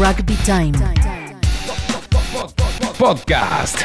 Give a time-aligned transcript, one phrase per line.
[0.00, 0.72] Rugby Time.
[2.96, 3.82] Podcast.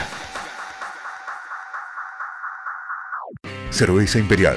[3.69, 4.55] Cerveza Imperial.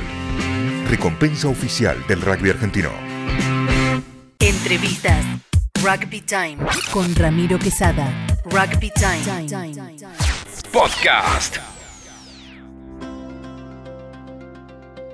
[0.88, 2.90] Recompensa oficial del rugby argentino.
[4.38, 5.24] Entrevistas.
[5.82, 6.58] Rugby Time.
[6.93, 8.09] Con Ramiro Quesada.
[8.45, 9.75] Rugby Time.
[10.70, 11.56] Podcast.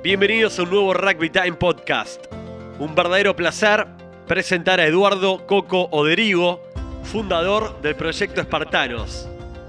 [0.02, 2.26] Bienvenidos a un nuevo Rugby Time Podcast.
[2.78, 6.62] Un verdadero placer presentar a Eduardo Coco Oderigo,
[7.02, 9.28] fundador del proyecto Espartanos.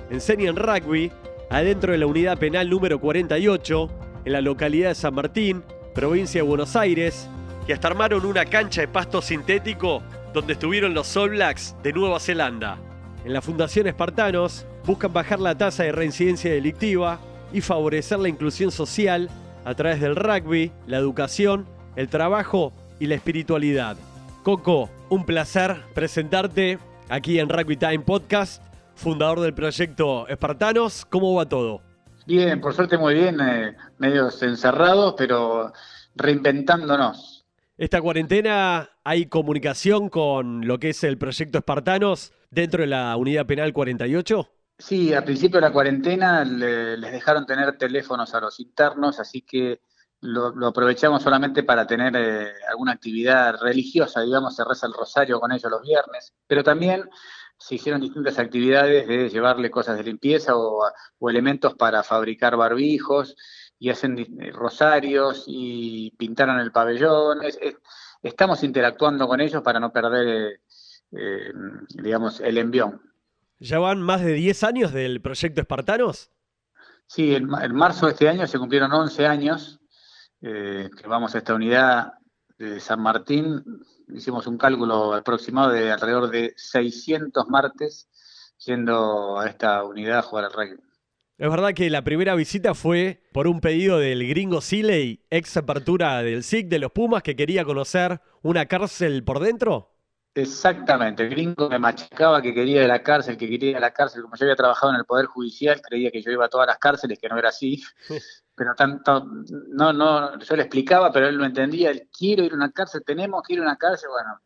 [0.09, 1.11] Enseñan rugby
[1.49, 3.89] adentro de la unidad penal número 48
[4.23, 7.27] en la localidad de San Martín, provincia de Buenos Aires,
[7.67, 10.01] y hasta armaron una cancha de pasto sintético
[10.33, 12.77] donde estuvieron los All Blacks de Nueva Zelanda.
[13.25, 17.19] En la Fundación Espartanos buscan bajar la tasa de reincidencia delictiva
[17.51, 19.29] y favorecer la inclusión social
[19.65, 23.97] a través del rugby, la educación, el trabajo y la espiritualidad.
[24.45, 26.77] Coco, un placer presentarte
[27.09, 28.61] aquí en Rugby Time Podcast,
[28.93, 31.03] fundador del proyecto Espartanos.
[31.05, 31.81] ¿Cómo va todo?
[32.27, 35.73] Bien, por suerte muy bien, eh, medios encerrados, pero
[36.15, 37.47] reinventándonos.
[37.75, 43.47] Esta cuarentena hay comunicación con lo que es el proyecto Espartanos dentro de la unidad
[43.47, 44.47] penal 48.
[44.77, 49.41] Sí, al principio de la cuarentena le- les dejaron tener teléfonos a los internos, así
[49.41, 49.79] que
[50.25, 55.39] lo, lo aprovechamos solamente para tener eh, alguna actividad religiosa, digamos, se reza el rosario
[55.39, 57.09] con ellos los viernes, pero también
[57.57, 60.83] se hicieron distintas actividades de llevarle cosas de limpieza o,
[61.19, 63.35] o elementos para fabricar barbijos
[63.79, 67.43] y hacen eh, rosarios y pintaron el pabellón.
[67.43, 67.77] Es- es-
[68.21, 70.59] estamos interactuando con ellos para no perder,
[71.11, 71.53] eh,
[71.89, 73.01] digamos, el envión.
[73.59, 76.31] Ya van más de 10 años del proyecto Espartanos.
[77.07, 79.79] Sí, en marzo de este año se cumplieron 11 años
[80.47, 82.13] eh, que vamos a esta unidad
[82.59, 83.63] de San Martín.
[84.07, 88.07] Hicimos un cálculo aproximado de alrededor de 600 martes
[88.59, 90.79] yendo a esta unidad a jugar al rugby.
[91.39, 96.21] Es verdad que la primera visita fue por un pedido del gringo Siley, ex apertura
[96.21, 99.94] del SIC de los Pumas, que quería conocer una cárcel por dentro.
[100.37, 103.79] Exactamente, el gringo me machacaba que quería ir a la cárcel, que quería ir a
[103.79, 104.21] la cárcel.
[104.21, 106.77] Como yo había trabajado en el Poder Judicial, creía que yo iba a todas las
[106.77, 107.81] cárceles, que no era así.
[108.53, 109.25] Pero tanto,
[109.69, 111.91] no, no, yo le explicaba, pero él no entendía.
[111.91, 114.39] Él, quiero ir a una cárcel, tenemos que ir a una cárcel, bueno.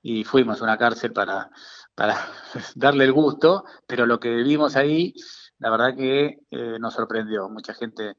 [0.00, 1.50] Y fuimos a una cárcel para,
[1.94, 2.16] para
[2.74, 5.12] darle el gusto, pero lo que vimos ahí,
[5.58, 7.50] la verdad que eh, nos sorprendió.
[7.50, 8.16] Mucha gente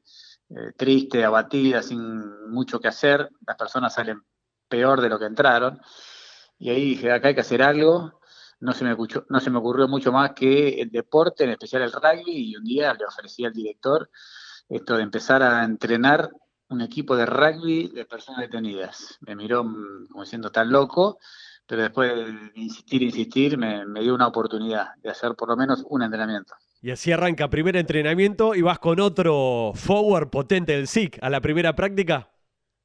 [0.50, 3.28] eh, triste, abatida, sin mucho que hacer.
[3.44, 4.22] Las personas salen
[4.68, 5.80] peor de lo que entraron.
[6.58, 8.20] Y ahí dije, acá hay que hacer algo.
[8.60, 11.82] No se, me escuchó- no se me ocurrió mucho más que el deporte, en especial
[11.82, 14.08] el rugby, y un día le ofrecí al director
[14.68, 16.30] esto de empezar a entrenar
[16.68, 19.18] un equipo de rugby de personas detenidas.
[19.20, 21.18] Me miró mm, como diciendo, tan loco,
[21.66, 25.84] pero después de insistir, insistir, me, me dio una oportunidad de hacer por lo menos
[25.88, 26.54] un entrenamiento.
[26.80, 31.40] Y así arranca primer entrenamiento y vas con otro forward potente del SIC a la
[31.40, 32.33] primera práctica.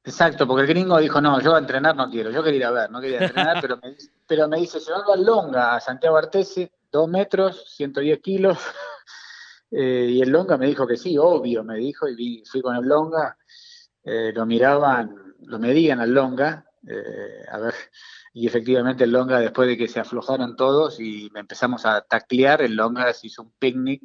[0.02, 2.70] Exacto, porque el gringo dijo, no, yo a entrenar no quiero, yo quería ir a
[2.70, 3.94] ver, no quería entrenar, pero me,
[4.26, 8.58] pero me dice, llevarlo al Longa, a Santiago Artese, dos metros, 110 kilos,
[9.72, 12.74] Eh, y el Longa me dijo que sí, obvio, me dijo, y vi- fui con
[12.74, 13.36] el Longa,
[14.02, 15.14] eh, lo miraban,
[15.46, 17.74] lo medían al Longa, eh, a ver,
[18.32, 22.74] y efectivamente el Longa, después de que se aflojaron todos y empezamos a taclear, el
[22.74, 24.02] Longa se hizo un picnic,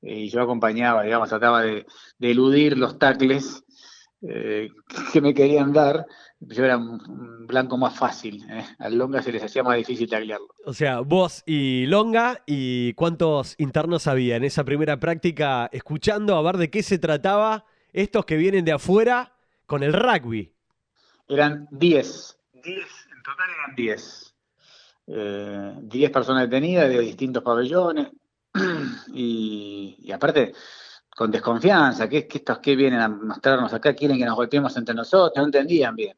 [0.00, 1.84] y yo acompañaba, digamos, trataba de
[2.20, 3.63] eludir los tacles,
[4.22, 4.70] eh,
[5.12, 6.06] que me querían dar,
[6.40, 8.44] yo era un, blanco más fácil.
[8.50, 8.64] ¿eh?
[8.78, 10.48] Al Longa se les hacía más difícil taclearlo.
[10.64, 16.42] O sea, vos y Longa, ¿y cuántos internos había en esa primera práctica escuchando a
[16.42, 19.34] ver de qué se trataba estos que vienen de afuera
[19.66, 20.54] con el rugby?
[21.28, 22.38] Eran 10.
[22.52, 24.34] 10, en total eran 10.
[25.06, 28.08] Eh, 10 personas detenidas de distintos pabellones.
[29.12, 30.54] y, y aparte,
[31.14, 35.32] con desconfianza, que, estos que vienen a mostrarnos acá, quieren que nos golpeemos entre nosotros,
[35.36, 36.16] no entendían bien.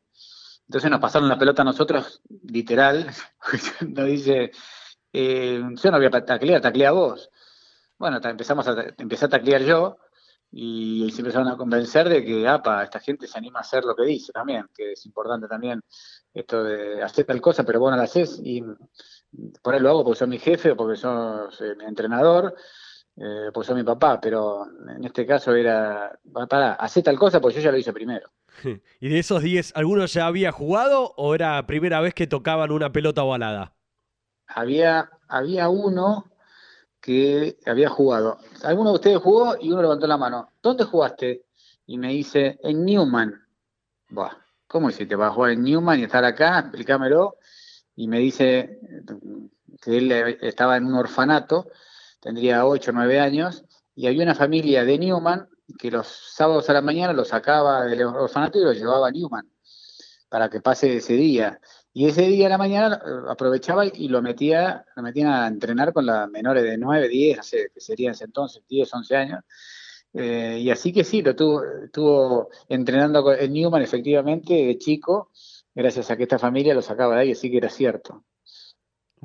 [0.67, 3.07] Entonces nos pasaron la pelota a nosotros, literal,
[3.89, 4.51] nos dice,
[5.13, 7.31] eh, yo no voy a taclear, taclea vos.
[7.99, 9.99] Bueno, empezamos a, empecé a taclear yo
[10.51, 13.95] y se empezaron a convencer de que, apa, esta gente se anima a hacer lo
[13.95, 15.81] que dice también, que es importante también
[16.33, 18.63] esto de hacer tal cosa, pero vos no la haces y
[19.63, 22.55] por ahí lo hago porque soy mi jefe o porque sos eh, mi entrenador,
[23.17, 26.19] eh, porque soy mi papá, pero en este caso era,
[26.49, 28.31] para, hacer tal cosa porque yo ya lo hice primero.
[29.01, 32.93] ¿Y de esos 10, alguno ya había jugado o era primera vez que tocaban una
[32.93, 33.75] pelota ovalada?
[34.49, 36.31] Había, había uno
[37.01, 38.39] que había jugado.
[38.63, 40.51] Alguno de ustedes jugó y uno levantó la mano.
[40.63, 41.45] ¿Dónde jugaste?
[41.87, 43.47] Y me dice, en Newman.
[44.11, 44.33] Buah,
[44.67, 46.59] ¿cómo hiciste para jugar en Newman y estar acá?
[46.59, 47.37] Explícamelo.
[47.95, 48.79] Y me dice,
[49.81, 51.69] que él estaba en un orfanato,
[52.27, 53.65] tendría 8 o 9 años,
[53.95, 58.03] y había una familia de Newman que los sábados a la mañana lo sacaba del
[58.03, 59.49] orfanato y lo llevaba a Newman
[60.29, 61.61] para que pase ese día.
[61.93, 65.93] Y ese día a la mañana eh, aprovechaba y lo metía, lo metían a entrenar
[65.93, 69.45] con las menores de 9, 10, no sé, que serían ese entonces 10, 11 años.
[70.13, 75.31] Eh, y así que sí, lo tuvo, estuvo entrenando en Newman efectivamente de chico,
[75.73, 78.25] gracias a que esta familia lo sacaba de ahí, así que era cierto.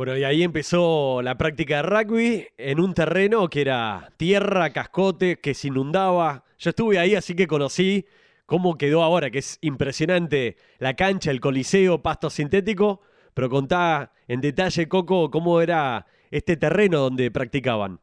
[0.02, 5.40] Bueno, y ahí empezó la práctica de rugby en un terreno que era tierra, cascote,
[5.40, 6.44] que se inundaba.
[6.58, 8.08] Yo estuve ahí, así que conocí
[8.48, 13.02] cómo quedó ahora, que es impresionante la cancha, el coliseo, pasto sintético,
[13.36, 18.00] pero contá en detalle, Coco, cómo era este terreno donde practicaban.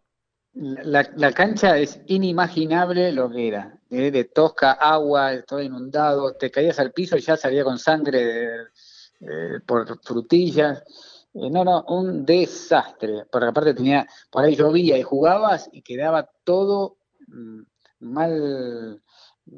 [0.53, 6.93] La, cancha es inimaginable lo que era, de, tosca, agua, todo inundado, te caías al
[6.93, 8.69] piso y ya salía con sangre
[9.67, 10.85] por frutillas.
[11.40, 16.29] Eh, no, no, un desastre, porque aparte tenía, por ahí llovía y jugabas y quedaba
[16.43, 16.99] todo
[17.29, 17.62] mm,
[18.00, 19.02] mal,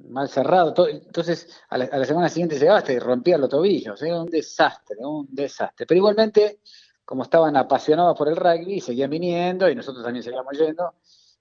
[0.09, 0.75] mal cerrado.
[0.89, 4.03] entonces, a la, semana siguiente llegaste y rompías los tobillos.
[4.03, 5.87] Era un desastre, un desastre.
[5.87, 6.61] Pero igualmente,
[7.05, 10.95] como estaban apasionados por el rugby, seguían viniendo y nosotros también seguíamos yendo.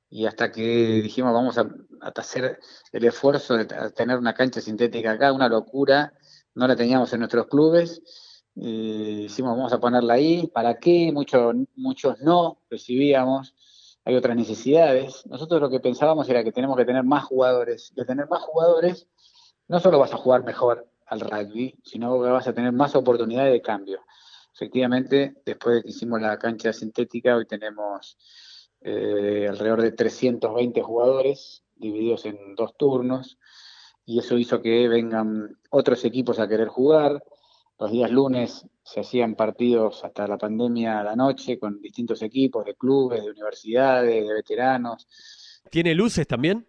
[0.09, 1.68] Y hasta que dijimos, vamos a,
[2.15, 2.59] hacer
[2.94, 6.13] el esfuerzo de tener una cancha sintética acá, una locura.
[6.56, 8.01] No la teníamos en nuestros clubes.
[8.56, 10.48] Y dijimos, vamos a ponerla ahí.
[10.48, 11.12] ¿Para qué?
[11.13, 13.54] Muchos, muchos no recibíamos
[14.10, 15.24] hay otras necesidades.
[15.28, 17.94] Nosotros lo que pensábamos era que tenemos que tener más jugadores.
[17.96, 19.07] De tener más jugadores,
[19.68, 23.54] no solo vas a jugar mejor al rugby, sino que vas a tener más oportunidades
[23.54, 24.01] de cambio.
[24.54, 28.18] Efectivamente, después de que hicimos la cancha sintética, hoy tenemos
[28.81, 33.38] eh, alrededor de 320 jugadores divididos en dos turnos,
[34.06, 37.24] y eso hizo que vengan otros equipos a querer jugar.
[37.79, 42.65] Los días lunes se hacían partidos hasta la pandemia a la noche con distintos equipos
[42.65, 45.07] de clubes, de universidades, de veteranos.
[45.69, 46.67] ¿Tiene luces también?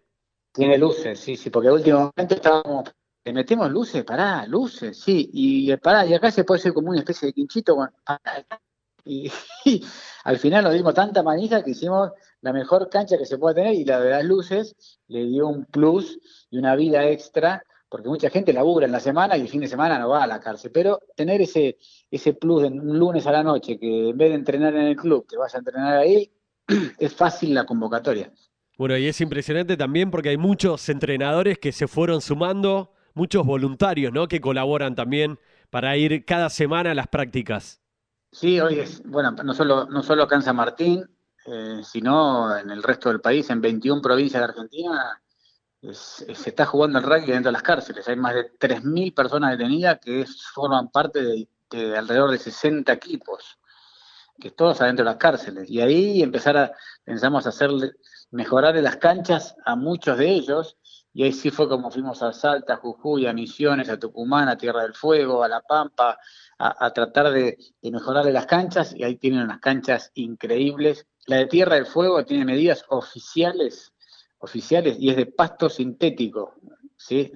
[0.53, 2.93] Tiene luces, sí, sí, porque últimamente estábamos,
[3.25, 4.05] ¿le metemos luces?
[4.05, 7.77] Pará, luces, sí, y pará, y acá se puede hacer como una especie de quinchito,
[9.05, 9.31] y,
[10.25, 12.11] al final nos dimos tanta manija que hicimos
[12.41, 14.77] la mejor cancha que se puede tener y la de las luces
[15.09, 16.21] le dio un plus
[16.51, 19.69] y una vida extra porque mucha gente labura en la semana y el fin de
[19.69, 21.77] semana no va a la cárcel, pero tener ese,
[22.11, 24.97] ese plus de un lunes a la noche, que en vez de entrenar en el
[24.97, 26.31] club, te vas a entrenar ahí,
[26.99, 28.33] es fácil la convocatoria.
[28.79, 34.13] Bueno, y es impresionante también porque hay muchos entrenadores que se fueron sumando, muchos voluntarios,
[34.13, 34.29] ¿no?
[34.29, 35.39] Que colaboran también
[35.69, 37.81] para ir cada semana a las prácticas.
[38.33, 41.05] Sí, hoy es, bueno, no solo, no solo acá en San Martín,
[41.47, 45.21] eh, sino en el resto del país, en 21 provincias de Argentina,
[45.83, 48.07] se está jugando el rugby dentro de las cárceles.
[48.09, 53.59] Hay más de 3.000 personas detenidas que forman parte de, alrededor de 60 equipos,
[54.39, 55.71] que todos adentro de las cárceles.
[55.71, 56.73] Y ahí empezar a,
[57.05, 57.93] pensamos hacerle,
[58.31, 60.77] mejorar las canchas a muchos de ellos.
[61.13, 64.59] Y ahí sí fue como fuimos a Salta, a Jujuy, a Misiones, a Tucumán, a
[64.59, 66.19] Tierra del Fuego, a La Pampa,
[66.59, 68.95] a, tratar de, de mejorarle las canchas.
[68.95, 71.07] Y ahí tienen unas canchas increíbles.
[71.27, 73.93] La de Tierra del Fuego tiene medidas oficiales
[74.41, 76.55] oficiales y es de pasto sintético,
[76.97, 77.33] ¿sí?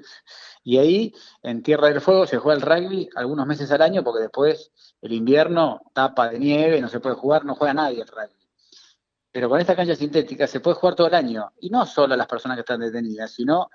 [0.62, 4.22] Y ahí, en Tierra del Fuego, se juega el rugby algunos meses al año porque
[4.22, 4.72] después
[5.02, 8.48] el invierno tapa de nieve, no se puede jugar, no juega nadie el rugby.
[9.30, 12.26] Pero con esta cancha sintética se puede jugar todo el año, y no solo las
[12.26, 13.68] personas que están detenidas, sino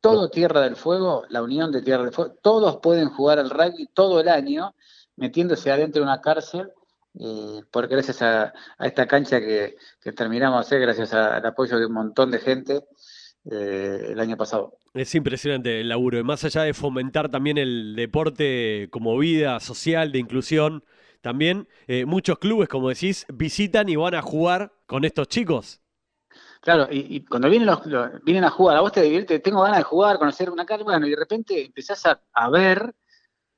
[0.00, 3.88] todo Tierra del Fuego, la Unión de Tierra del Fuego, todos pueden jugar al rugby
[3.94, 4.74] todo el año,
[5.16, 6.72] metiéndose adentro de una cárcel
[7.14, 9.76] y porque gracias a, esta cancha que,
[10.16, 12.80] terminamos de hacer, gracias al apoyo de un montón de gente
[13.50, 14.78] eh, el año pasado.
[14.94, 20.12] Es impresionante el laburo, y más allá de fomentar también el deporte como vida social,
[20.12, 20.84] de inclusión,
[21.20, 25.80] también eh, muchos clubes, como decís, visitan y van a jugar con estos chicos.
[26.60, 27.80] Claro, y, cuando vienen, los,
[28.24, 31.06] vienen a jugar, a vos te diviertes, tengo ganas de jugar, conocer una carga, bueno,
[31.06, 32.94] y de repente empezás a ver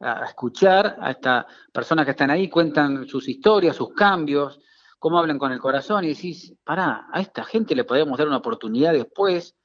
[0.00, 4.60] a escuchar a estas personas que están ahí, cuentan sus historias, sus cambios,
[4.98, 8.38] cómo hablan con el corazón y decís, pará, a esta gente le podemos dar una
[8.38, 9.56] oportunidad después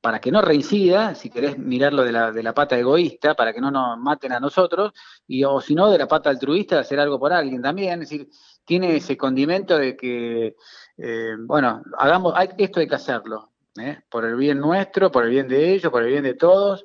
[0.00, 3.60] para que no reincida, si querés mirarlo de la, de la pata egoísta, para que
[3.60, 4.92] no nos maten a nosotros,
[5.26, 8.28] y o si no, de la pata altruista, hacer algo por alguien también, es decir,
[8.64, 10.56] tiene ese condimento de que,
[10.98, 14.00] eh, bueno, hagamos, esto hay que hacerlo, ¿eh?
[14.10, 16.84] por el bien nuestro, por el bien de ellos, por el bien de todos,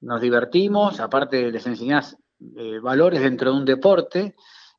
[0.00, 2.16] nos divertimos, aparte les enseñás
[2.56, 4.34] eh, valores dentro de un deporte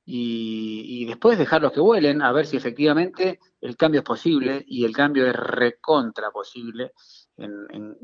[0.10, 4.94] y, después dejarlos que vuelen a ver si efectivamente el cambio es posible y el
[4.94, 6.94] cambio es recontra posible
[7.36, 7.98] en,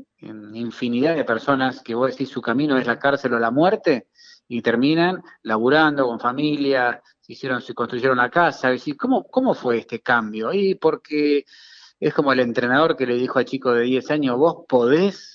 [0.54, 4.08] infinidad de personas que vos decís su camino es la cárcel o la muerte
[4.46, 8.68] y terminan laburando con familia, se hicieron, se construyeron la casa.
[8.68, 10.52] decir, ¿cómo, ¿cómo fue este cambio?
[10.52, 11.46] Y porque
[11.98, 15.33] es como el entrenador que le dijo al chico de 10 años, vos podés,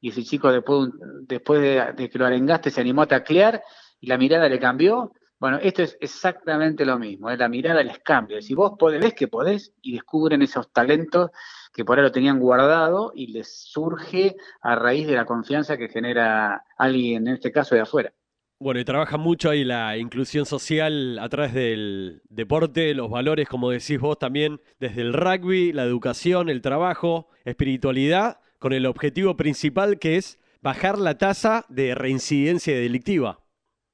[0.00, 0.90] y ese chico después,
[1.22, 3.62] después de, que lo arengaste se animó a taclear
[4.00, 5.12] y la mirada le cambió.
[5.40, 7.36] Bueno, esto es exactamente lo mismo, ¿eh?
[7.36, 8.42] la mirada les cambia.
[8.42, 11.30] Si vos podés, ves que podés y descubren esos talentos
[11.72, 15.88] que por ahí lo tenían guardado y les surge a raíz de la confianza que
[15.88, 18.12] genera alguien, en este caso de afuera.
[18.60, 23.70] Bueno, y trabaja mucho ahí la inclusión social a través del deporte, los valores, como
[23.70, 29.98] decís vos también, desde el rugby, la educación, el trabajo, espiritualidad, con el objetivo principal
[29.98, 33.40] que es bajar la tasa de reincidencia delictiva.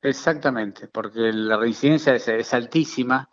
[0.03, 3.29] Exactamente, porque la reincidencia es, altísima,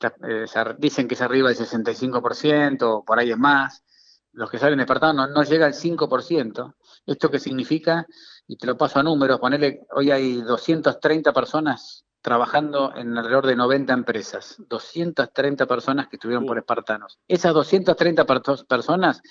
[0.00, 0.46] eh,
[0.78, 3.84] dicen que es arriba del 65%, por ahí es más,
[4.32, 6.74] los que salen de no, no llega al 5%.
[7.06, 8.06] ¿Esto qué significa?
[8.48, 13.54] y te lo paso a números, ponele, hoy hay 230 personas trabajando en alrededor de
[13.54, 17.18] 90 empresas, 230 personas que estuvieron por espartanos.
[17.28, 18.24] Esas 230
[18.66, 19.22] personas,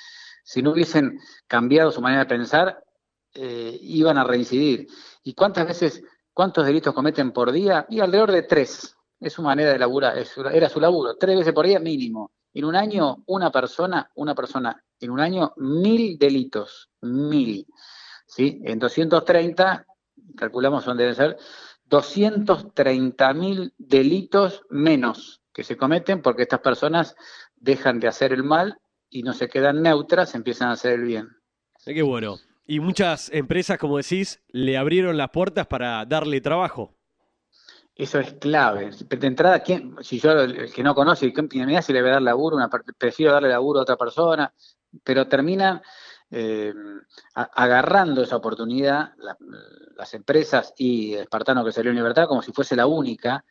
[0.48, 2.82] si no hubiesen cambiado su manera de pensar,
[3.34, 4.88] eh, iban a reincidir.
[5.22, 6.02] ¿Y cuántas veces,
[6.34, 7.86] cuántos delitos cometen por día?
[7.90, 8.96] Y alrededor de tres.
[9.20, 10.18] Es su manera de laburar,
[10.54, 12.32] era su laburo, tres veces por día mínimo.
[12.54, 17.68] En un año, una persona, una persona, en un año, mil delitos, mil.
[18.26, 18.62] ¿sí?
[18.64, 19.86] En 230,
[20.38, 21.38] calculamos son deben ser
[21.88, 27.18] 230 mil delitos menos que se cometen porque estas personas
[27.58, 31.30] dejan de hacer el mal y no se quedan neutras, empiezan a hacer el bien.
[31.86, 32.38] Qué bueno.
[32.66, 36.94] Y muchas empresas, como decís, le abrieron las puertas para darle trabajo.
[37.96, 38.92] Eso es clave.
[38.92, 39.64] De entrada,
[40.02, 43.32] si yo, el que no conoce, mira si le voy a dar laburo, una, prefiero
[43.32, 44.54] darle laburo a otra persona,
[45.04, 45.82] pero termina
[46.30, 46.74] eh,
[47.34, 49.14] agarrando esa oportunidad
[49.96, 53.46] las empresas y Espartano que salió en libertad como si fuese la única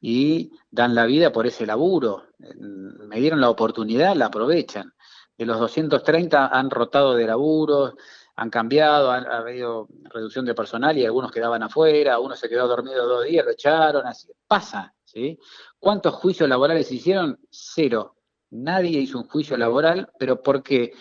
[0.00, 2.24] y dan la vida por ese laburo.
[2.38, 4.92] Me dieron la oportunidad, la aprovechan.
[5.38, 7.94] De los 230 han rotado de laburos,
[8.36, 13.06] han cambiado, ha habido reducción de personal y algunos quedaban afuera, uno se quedó dormido
[13.06, 14.28] dos días, lo echaron, así.
[14.46, 15.38] Pasa, ¿sí?
[15.78, 17.38] ¿Cuántos juicios laborales hicieron?
[17.50, 18.16] Cero.
[18.50, 20.92] Nadie hizo un juicio laboral, pero ¿por qué?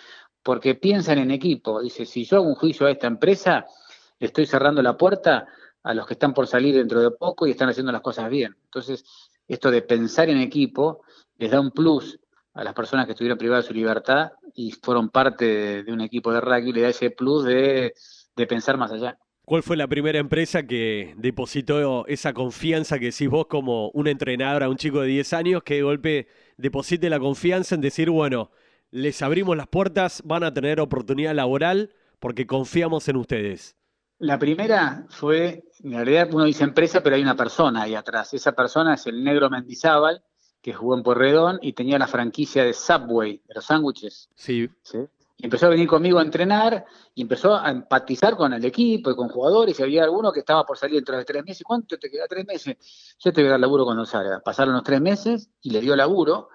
[0.47, 1.81] porque piensan en equipo.
[1.81, 3.65] Dice, si yo hago un juicio a esta empresa,
[4.17, 5.45] le estoy cerrando la puerta
[5.83, 8.55] a los que están por salir dentro de poco y están haciendo las cosas bien.
[8.63, 9.03] Entonces,
[9.45, 11.01] esto de pensar en equipo
[11.37, 12.17] les da un plus
[12.57, 16.33] a las personas que estuvieron privadas de su libertad y fueron parte de, un equipo
[16.33, 17.93] de rugby, le da ese plus de,
[18.35, 19.17] de pensar más allá.
[19.45, 24.63] ¿Cuál fue la primera empresa que depositó esa confianza que decís vos como un entrenador
[24.63, 28.49] a un chico de 10 años que de golpe deposite la confianza en decir, bueno,
[28.89, 33.77] les abrimos las puertas, van a tener oportunidad laboral porque confiamos en ustedes?
[34.17, 38.33] La primera fue, en realidad uno dice empresa, pero hay una persona ahí atrás.
[38.33, 40.23] Esa persona es el negro Mendizábal,
[40.67, 44.27] que jugó en Porredón y tenía la franquicia de Subway, de los sándwiches.
[44.35, 44.69] Sí.
[45.37, 46.83] Y empezó a venir conmigo a entrenar
[47.15, 49.79] y empezó a empatizar con el equipo y con jugadores.
[49.79, 51.63] Y había alguno que estaba por salir dentro de tres meses.
[51.65, 52.25] ¿Cuánto te queda?
[52.27, 53.15] Tres meses.
[53.17, 54.41] Yo te voy a dar laburo cuando salga.
[54.41, 56.49] Pasaron los tres meses y le dio laburo.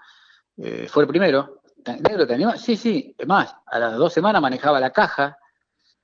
[0.59, 1.63] Eh, fue el primero.
[1.87, 2.61] ¿Negro te animás?
[2.61, 3.15] Sí, sí.
[3.17, 5.39] Es más, a las dos semanas manejaba la caja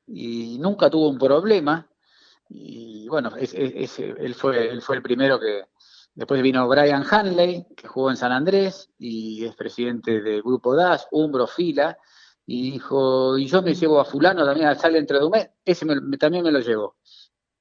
[0.06, 1.86] y nunca tuvo un problema.
[2.48, 3.86] Y bueno, él,
[4.34, 5.64] fue, él fue el primero que.
[6.18, 11.06] Después vino Brian Hanley, que jugó en San Andrés y es presidente del grupo DAS,
[11.12, 11.96] Umbro, Fila,
[12.44, 15.48] y dijo: Y yo me llevo a Fulano también al sale entre de un mes,
[15.64, 15.86] ese
[16.18, 16.96] también me lo llevo.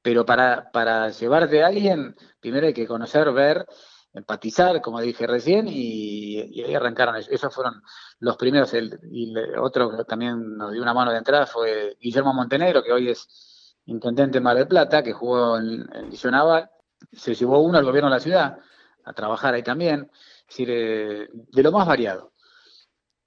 [0.01, 3.63] Pero para, para llevarte a alguien, primero hay que conocer, ver
[4.11, 7.15] empatizar, como dije recién, y, ahí arrancaron.
[7.15, 7.83] Esos fueron
[8.21, 8.73] los primeros.
[8.73, 12.91] El, y otro que también nos dio una mano de entrada fue Guillermo Montenegro, que
[12.91, 16.71] hoy es intendente de Mar del Plata, que jugó en, el Liceo Naval.
[17.11, 18.57] Se llevó uno al gobierno de la ciudad
[19.03, 20.09] a trabajar ahí también.
[20.13, 22.33] Es decir, eh, de lo más variado.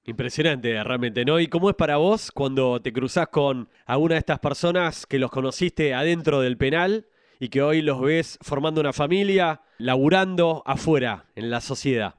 [0.04, 1.38] Impresionante, realmente, ¿no?
[1.38, 5.30] ¿Y cómo es para vos cuando te cruzás con alguna de estas personas que los
[5.30, 7.06] conociste adentro del penal
[7.38, 12.14] y que hoy los ves formando una familia, laburando afuera, en la sociedad.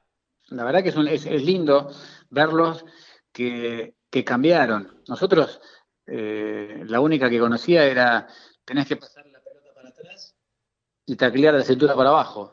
[0.48, 1.90] La verdad que es, es, lindo
[2.30, 2.84] verlos
[3.32, 3.94] que,
[4.24, 5.02] cambiaron.
[5.08, 5.60] Nosotros,
[6.06, 8.28] eh, la única que conocía era,
[8.64, 10.36] tenés que pasar la pelota para atrás
[11.06, 12.52] y taclear la cintura para abajo.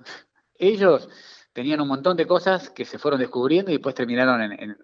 [0.55, 1.09] Ellos
[1.53, 4.77] tenían un montón de cosas que se fueron descubriendo y después terminaron en,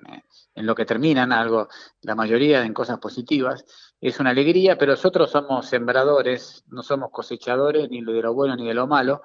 [0.56, 1.68] en, lo que terminan, algo,
[2.02, 3.66] la mayoría en cosas positivas
[4.02, 8.68] es una alegría, pero nosotros somos sembradores, no somos cosechadores ni de lo bueno ni
[8.68, 9.22] de lo malo,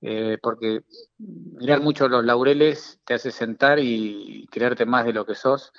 [0.00, 0.82] eh, porque
[1.18, 5.72] mirar mucho los laureles te hace sentar y creerte más de lo que sos.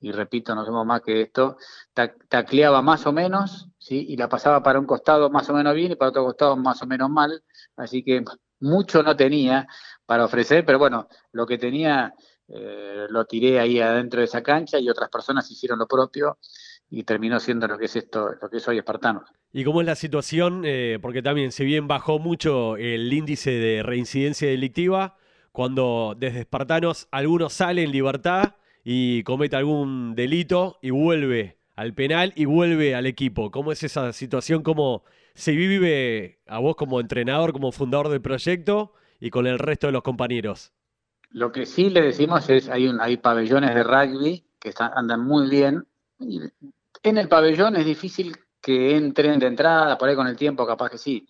[0.00, 1.56] Y repito, no somos más que esto.
[2.28, 5.96] Tacleaba más o menos y la pasaba para un costado más o menos bien y
[5.96, 7.42] para otro costado más o menos mal,
[7.76, 8.24] así que
[8.60, 9.66] mucho no tenía
[10.06, 12.14] para ofrecer, pero bueno, lo que tenía
[12.48, 16.38] eh, lo tiré ahí adentro de esa cancha y otras personas hicieron lo propio
[16.90, 19.24] y terminó siendo lo que es esto, lo que es hoy Espartano.
[19.52, 20.62] ¿Y cómo es la situación?
[20.64, 25.16] Eh, porque también, si bien bajó mucho el índice de reincidencia delictiva,
[25.52, 32.32] cuando desde Espartanos algunos salen en libertad y comete algún delito y vuelve al penal
[32.36, 33.50] y vuelve al equipo.
[33.50, 34.62] ¿Cómo es esa situación?
[34.62, 35.02] ¿Cómo
[35.34, 39.92] se vive a vos como entrenador, como fundador del proyecto y con el resto de
[39.92, 40.72] los compañeros?
[41.30, 45.24] Lo que sí le decimos es, hay, un, hay pabellones de rugby que están, andan
[45.24, 45.84] muy bien.
[47.02, 50.90] en el pabellón es difícil que entren de entrada, por ahí con el tiempo capaz
[50.90, 51.26] que sí.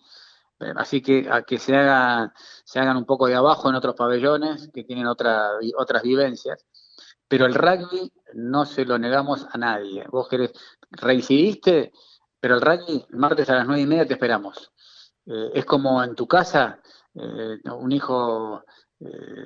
[0.59, 2.31] Eh, así que a que se hagan,
[2.63, 6.63] se hagan un poco de abajo en otros pabellones que tienen otra, otras vivencias.
[7.27, 10.05] Pero el rugby no se lo negamos a nadie.
[10.09, 10.51] Vos querés,
[10.91, 11.91] reincidiste,
[12.39, 14.71] pero el rugby, martes a las nueve y media te esperamos.
[15.25, 16.79] Eh, es como en tu casa,
[17.15, 18.63] eh, un hijo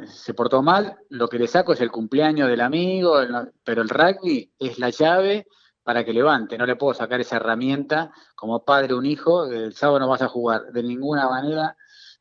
[0.06, 3.16] se portó mal, lo que le saco es el cumpleaños del amigo,
[3.64, 5.48] pero el rugby es la llave
[5.84, 6.58] para que levante.
[6.58, 10.28] No le puedo sacar esa herramienta como padre un hijo, el sábado no vas a
[10.28, 11.78] jugar de ninguna manera.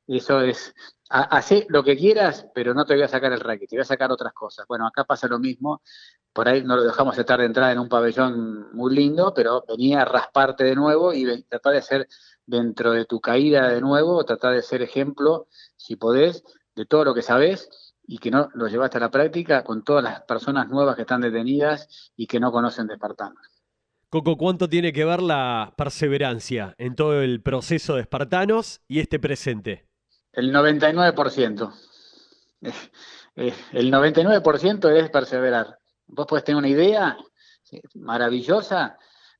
[0.07, 0.75] Eso es,
[1.09, 3.85] hace lo que quieras, pero no te voy a sacar el racket, te voy a
[3.85, 4.67] sacar otras cosas.
[4.69, 5.83] Bueno, acá pasa lo mismo.
[6.33, 10.03] Por ahí no lo dejamos estar de entrada en un pabellón muy lindo, pero venía
[10.03, 12.09] a rasparte de nuevo y tratar de ser
[12.45, 16.45] dentro de tu caída de nuevo, tratar de ser ejemplo, si podés,
[16.75, 17.69] de todo lo que sabés
[18.07, 21.23] y que no lo llevaste a la práctica con todas las personas nuevas que están
[21.23, 23.57] detenidas y que no conocen de Espartanos.
[24.09, 29.19] Coco, ¿cuánto tiene que ver la perseverancia en todo el proceso de Espartanos y este
[29.19, 29.86] presente?
[30.37, 31.73] El 99%.
[33.35, 35.78] El 99% es perseverar.
[36.07, 37.16] Vos podés tener una idea
[37.95, 38.97] maravillosa,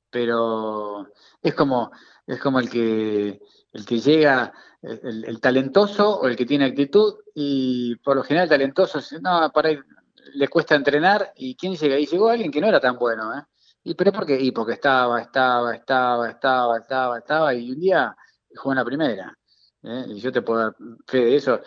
[0.09, 1.07] pero
[1.41, 1.91] es como,
[2.25, 3.39] es como el que
[3.73, 8.99] el que llega, el, talentoso o el que tiene actitud, y por lo general talentoso,
[9.21, 9.79] no, para ahí
[10.33, 11.95] le cuesta entrenar, y ¿quién llega?
[11.95, 13.43] ahí llegó alguien que no era tan bueno, ¿eh?
[13.83, 14.39] ¿Y pero por qué?
[14.41, 18.15] Y porque estaba, estaba, estaba, estaba, estaba, estaba, y un día
[18.55, 19.37] jugó en la primera.
[19.87, 20.05] ¿Eh?
[20.09, 21.61] Y yo te puedo dar fe de eso.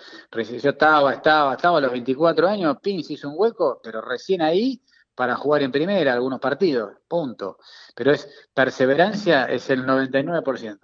[0.62, 4.42] Yo estaba, estaba, estaba a los 24 años, Pin se hizo un hueco, pero recién
[4.42, 4.80] ahí
[5.14, 7.58] para jugar en primera algunos partidos, punto.
[7.94, 10.78] Pero es perseverancia, es el 99%.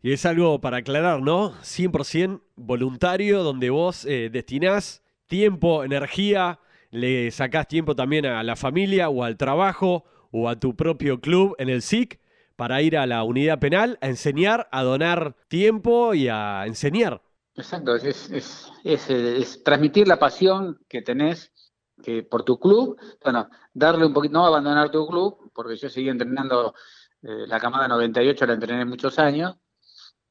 [0.00, 1.52] Y es algo para aclarar, ¿no?
[1.62, 6.60] 100% voluntario, donde vos eh, destinás tiempo, energía,
[6.90, 11.54] le sacás tiempo también a la familia o al trabajo o a tu propio club
[11.58, 12.20] en el SIC
[12.58, 17.22] para ir a la unidad penal a enseñar, a donar tiempo y a enseñar.
[17.54, 18.28] Exacto, es,
[18.82, 21.52] es, transmitir la pasión que tenés
[22.02, 26.08] que por tu club, bueno, darle un poquito, no abandonar tu club, porque yo seguí
[26.08, 26.74] entrenando
[27.22, 29.54] eh, la camada 98, la entrené muchos años,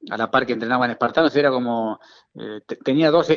[0.09, 1.97] a la par que entrenaba en Espartanos, era como,
[2.35, 3.29] eh, tenía dos,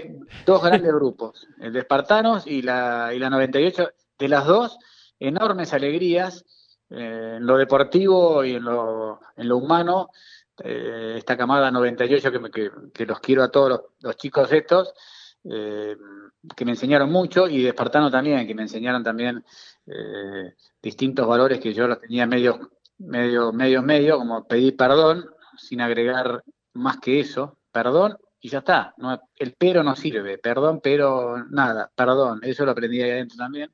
[0.44, 4.78] dos grandes grupos, el de Espartanos y la, y la 98, de las dos,
[5.20, 6.44] enormes alegrías
[6.90, 10.10] eh, en lo deportivo y en lo, en lo humano.
[10.62, 14.92] Eh, esta camada 98 que, que, que, los quiero a todos los, chicos estos,
[15.44, 15.96] eh,
[16.54, 19.44] que me enseñaron mucho, y Espartano también, que me enseñaron también
[20.80, 26.44] distintos valores que yo los tenía medio, medio, medio, medio, como pedir perdón, sin agregar
[26.74, 28.94] más que eso, perdón, y ya está.
[28.98, 33.72] No, el pero no sirve, perdón, pero nada, perdón, eso lo aprendí ahí adentro también.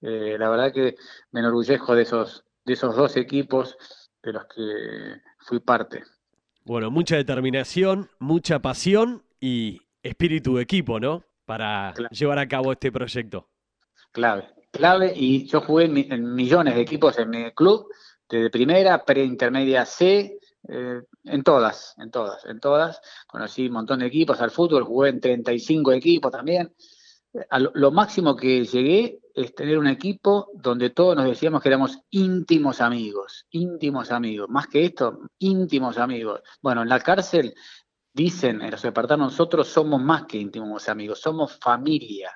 [0.00, 0.96] Eh, la verdad que
[1.32, 3.76] me enorgullezco de esos, de esos dos equipos
[4.22, 6.04] de los que fui parte.
[6.64, 11.24] Bueno, mucha determinación, mucha pasión y espíritu de equipo, ¿no?
[11.46, 13.48] Para llevar a cabo este proyecto.
[14.12, 15.12] Clave, clave.
[15.16, 17.88] Y yo jugué en, millones de equipos en mi club,
[18.28, 23.00] desde primera, pre-intermedia C, eh, en todas, en todas, en todas.
[23.26, 26.74] Conocí un montón de equipos al fútbol, jugué en 35 equipos también.
[27.74, 32.80] lo máximo que llegué es tener un equipo donde todos nos decíamos que éramos íntimos
[32.80, 36.40] amigos, íntimos amigos, más que esto, íntimos amigos.
[36.60, 37.54] Bueno, en la cárcel
[38.12, 42.32] dicen en los departamentos, nosotros somos más que íntimos amigos, somos familia.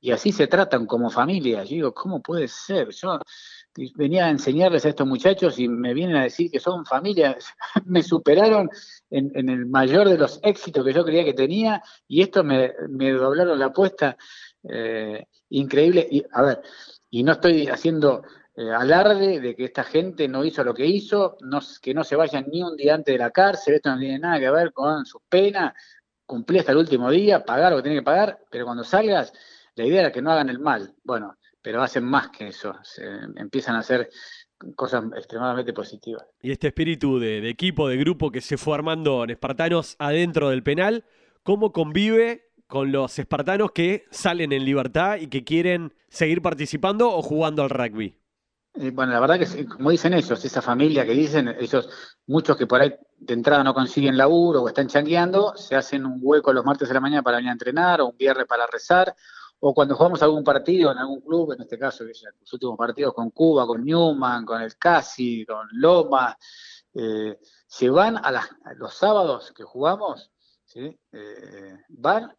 [0.00, 1.64] Y así se tratan como familia.
[1.64, 2.90] Yo digo, ¿cómo puede ser?
[2.90, 3.18] Yo
[3.96, 7.36] venía a enseñarles a estos muchachos y me vienen a decir que son familia.
[7.84, 8.70] me superaron
[9.10, 13.10] en, el mayor de los éxitos que yo creía que tenía y esto me, me
[13.12, 14.16] doblaron la apuesta.
[14.68, 16.06] Eh, increíble.
[16.10, 16.62] Y, a ver,
[17.10, 18.22] y no estoy haciendo
[18.54, 21.36] eh, alarde de que esta gente no hizo lo que hizo,
[21.80, 24.40] que no se vayan ni un día antes de la cárcel, esto no tiene nada
[24.40, 25.74] que ver con sus penas,
[26.24, 29.32] cumplí hasta el último día, pagar lo que tiene que pagar, pero cuando salgas,
[29.74, 30.94] la idea era que no hagan el mal.
[31.04, 32.74] Bueno, pero hacen más que eso,
[33.36, 34.08] empiezan a hacer
[34.74, 36.24] cosas extremadamente positivas.
[36.40, 40.48] Y este espíritu de, de equipo, de grupo que se fue armando en Espartanos adentro
[40.48, 41.04] del penal,
[41.42, 47.22] ¿cómo convive con los espartanos que salen en libertad y que quieren seguir participando o
[47.22, 48.18] jugando al rugby?
[48.74, 51.88] Eh, bueno, la verdad que como dicen ellos, esa familia que dicen, ellos,
[52.26, 56.18] muchos que por ahí de entrada no consiguen laburo o están changueando, se hacen un
[56.20, 59.14] hueco los martes de la mañana para venir a entrenar o un viernes para rezar,
[59.60, 63.30] o cuando jugamos algún partido en algún club, en este caso, los últimos partidos con
[63.30, 66.36] Cuba, con Newman, con el Casi, con Loma,
[66.92, 68.42] eh, se van a,
[68.76, 70.30] los sábados que jugamos.
[70.74, 72.30] Eh, van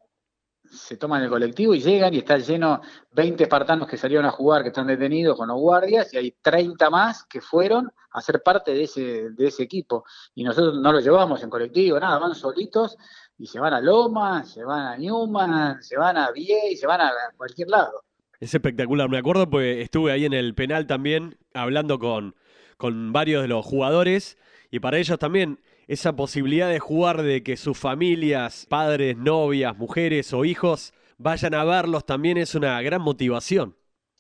[0.72, 4.62] se toman el colectivo y llegan y está lleno 20 espartanos que salieron a jugar,
[4.64, 8.74] que están detenidos con los guardias, y hay 30 más que fueron a ser parte
[8.74, 10.04] de ese, de ese equipo.
[10.36, 12.98] Y nosotros no los llevamos en colectivo, nada, van solitos
[13.38, 17.02] y se van a Loma, se van a Newman, se van a Vie se van
[17.02, 18.04] a cualquier lado.
[18.40, 22.36] Es espectacular, me acuerdo porque estuve ahí en el penal también hablando con,
[22.78, 24.38] con varios de los jugadores
[24.70, 30.34] y para ellos también esa posibilidad de jugar, de que sus familias, padres, novias, mujeres
[30.34, 33.76] o hijos vayan a verlos también es una gran motivación.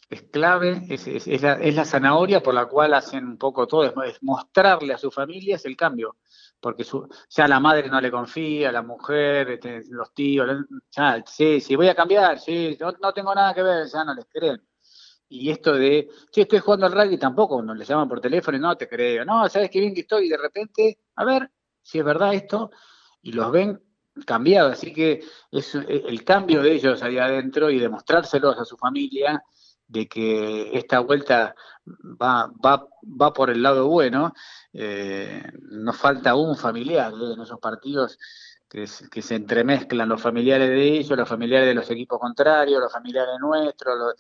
[0.10, 1.42] Es clave, es,
[1.76, 5.76] la, zanahoria por la cual hacen un poco todo, es, mostrarle a sus familias el
[5.76, 6.16] cambio,
[6.62, 6.86] porque
[7.30, 10.48] ya la madre no le confía, la mujer, este, los tíos,
[10.92, 14.14] ya, sí, sí, voy a cambiar, sí, no, no tengo nada que ver, ya no
[14.14, 14.62] les creen.
[15.30, 18.62] Y esto de, sí, estoy jugando al rugby, tampoco, no le llaman por teléfono y
[18.62, 19.26] no te creo.
[19.26, 21.52] No, sabes qué bien que estoy y de repente, a ver,
[21.88, 22.70] si es verdad esto,
[23.22, 23.82] y los ven
[24.26, 24.74] cambiados.
[24.74, 29.42] Así que es el cambio de ellos ahí adentro y demostrárselos a su familia
[29.88, 31.56] de que esta vuelta
[32.22, 34.34] va, va, va por el lado bueno.
[34.74, 37.34] Eh, nos falta un familiar ¿eh?
[37.36, 38.20] en esos partidos
[38.68, 42.92] que, que, se entremezclan los familiares de ellos, los familiares de los equipos contrarios, los
[42.92, 44.14] familiares nuestros,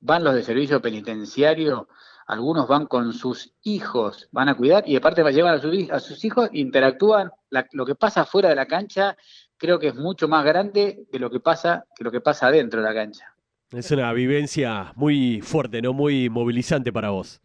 [0.00, 1.86] van los de servicio penitenciario
[2.30, 6.48] algunos van con sus hijos, van a cuidar y aparte llevar a, a sus hijos,
[6.52, 7.30] interactúan.
[7.72, 9.16] lo que pasa fuera de la cancha
[9.56, 12.80] creo que es mucho más grande de lo que pasa que lo que pasa dentro
[12.80, 13.34] de la cancha.
[13.72, 15.92] Es una vivencia muy fuerte, ¿no?
[15.92, 17.40] Muy movilizante para vos.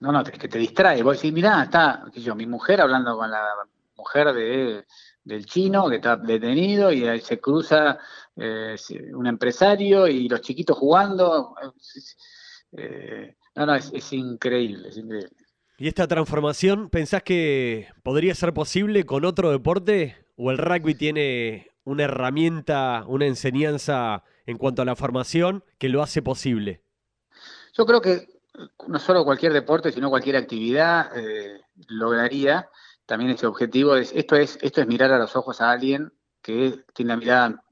[0.00, 1.02] No, no, es que te distrae.
[1.02, 3.42] Vos decís, mirá, está, qué yo, mi mujer hablando con la
[3.96, 4.84] mujer de,
[5.24, 7.98] del chino que está detenido y ahí se cruza
[8.36, 8.76] eh,
[9.14, 11.54] un empresario y los chiquitos jugando.
[12.72, 15.30] Eh, no, no, es, increíble, es increíble.
[15.78, 20.16] ¿Y esta transformación pensás que podría ser posible con otro deporte?
[20.36, 26.02] ¿O el rugby tiene una herramienta, una enseñanza en cuanto a la formación que lo
[26.02, 26.82] hace posible?
[27.72, 28.28] Yo creo que
[28.86, 32.68] no solo cualquier deporte, sino cualquier actividad eh, lograría
[33.06, 33.96] también ese objetivo.
[33.96, 37.62] Es, esto, es, esto es mirar a los ojos a alguien que tiene la mirada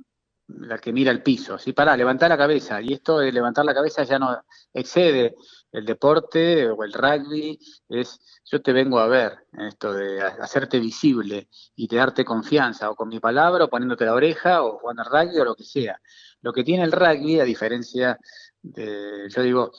[0.47, 1.73] la que mira el piso, ¿sí?
[1.73, 2.81] Para, levantar la cabeza.
[2.81, 5.35] Y esto de levantar la cabeza ya no excede
[5.75, 7.59] el deporte o el rugby,
[7.89, 12.95] es yo te vengo a ver, esto de hacerte visible y te darte confianza, o
[12.95, 16.01] con mi palabra, o poniéndote la oreja, o jugando al rugby, o lo que sea.
[16.43, 18.17] Lo que tiene el rugby, a diferencia
[18.63, 19.73] de, yo digo,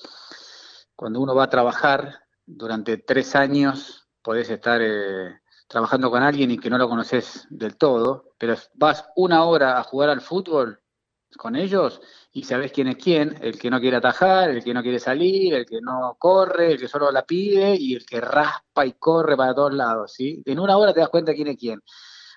[0.98, 6.58] cuando uno va a trabajar durante tres años, podés estar eh, trabajando con alguien y
[6.58, 10.82] que no lo conoces del todo, pero vas una hora a jugar al fútbol
[11.38, 14.82] con ellos y sabes quién es quién, el que no quiere atajar, el que no
[14.82, 18.86] quiere salir, el que no corre, el que solo la pide y el que raspa
[18.86, 20.42] y corre para todos lados, ¿sí?
[20.46, 21.82] En una hora te das cuenta quién es quién.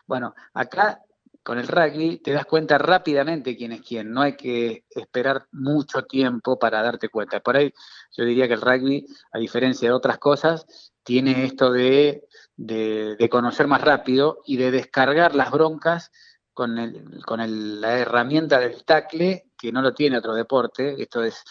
[0.07, 1.03] Bueno, acá
[1.43, 6.03] con el rugby te das cuenta rápidamente quién es quién, no hay que esperar mucho
[6.03, 7.41] tiempo para darte cuenta.
[7.41, 7.73] Por ahí
[8.17, 10.67] yo diría que el rugby, a diferencia de otras cosas,
[11.03, 12.25] tiene esto de,
[12.57, 16.11] de conocer más rápido y de descargar las broncas
[16.59, 21.23] con, el, con el, la herramienta del tacle, que no lo tiene otro deporte, esto
[21.23, 21.45] es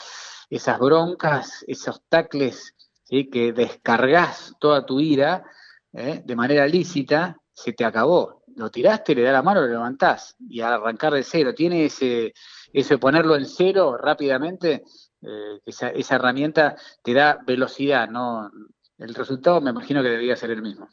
[0.50, 3.30] esas broncas, esos tacles ¿sí?
[3.30, 5.46] que descargas toda tu ira
[5.94, 6.22] ¿eh?
[6.26, 8.44] de manera lícita, se te acabó.
[8.58, 11.54] Lo tiraste, le da la mano, lo levantás y al arrancar de cero.
[11.56, 12.34] Tiene ese,
[12.74, 14.84] eso de ponerlo en cero rápidamente,
[15.22, 18.52] eh, esa, esa herramienta te da velocidad, no
[18.98, 20.90] el resultado me imagino que debería ser el mismo.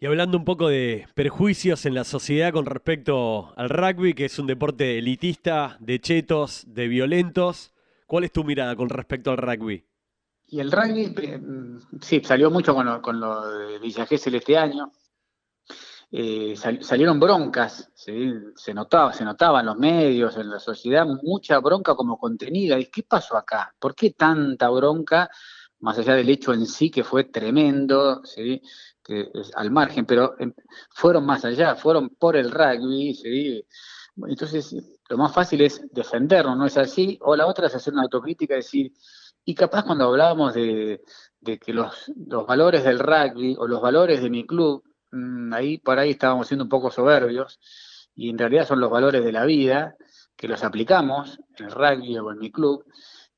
[0.00, 4.38] Y hablando un poco de perjuicios en la sociedad con respecto al rugby, que es
[4.38, 7.72] un deporte elitista, de chetos, de violentos,
[8.06, 9.84] ¿cuál es tu mirada con respecto al rugby?
[10.46, 11.40] Y el rugby, eh,
[12.00, 14.92] sí, salió mucho con lo, con lo de Villa Gesell este año.
[16.12, 21.96] Eh, salieron broncas, se notaba, se notaba en los medios, en la sociedad, mucha bronca
[21.96, 22.78] como contenida.
[22.78, 23.74] ¿Y qué pasó acá?
[23.80, 25.28] ¿Por qué tanta bronca?
[25.80, 28.62] Más allá del hecho en sí que fue tremendo, ¿sí?
[29.54, 30.52] Al margen, pero em,
[30.90, 33.64] fueron más allá, fueron por el rugby, ¿sí?
[34.26, 34.74] entonces
[35.08, 37.18] lo más fácil es defendernos, ¿no es así?
[37.22, 38.92] O la otra es hacer una autocrítica decir,
[39.44, 41.00] Y capaz cuando hablábamos de,
[41.42, 45.98] que los, los, valores del rugby o los valores de mi club, mm, ahí por
[45.98, 47.58] ahí estábamos siendo un poco soberbios,
[48.14, 49.96] y en realidad son los valores de la vida
[50.36, 52.84] que los aplicamos en el rugby o en mi club,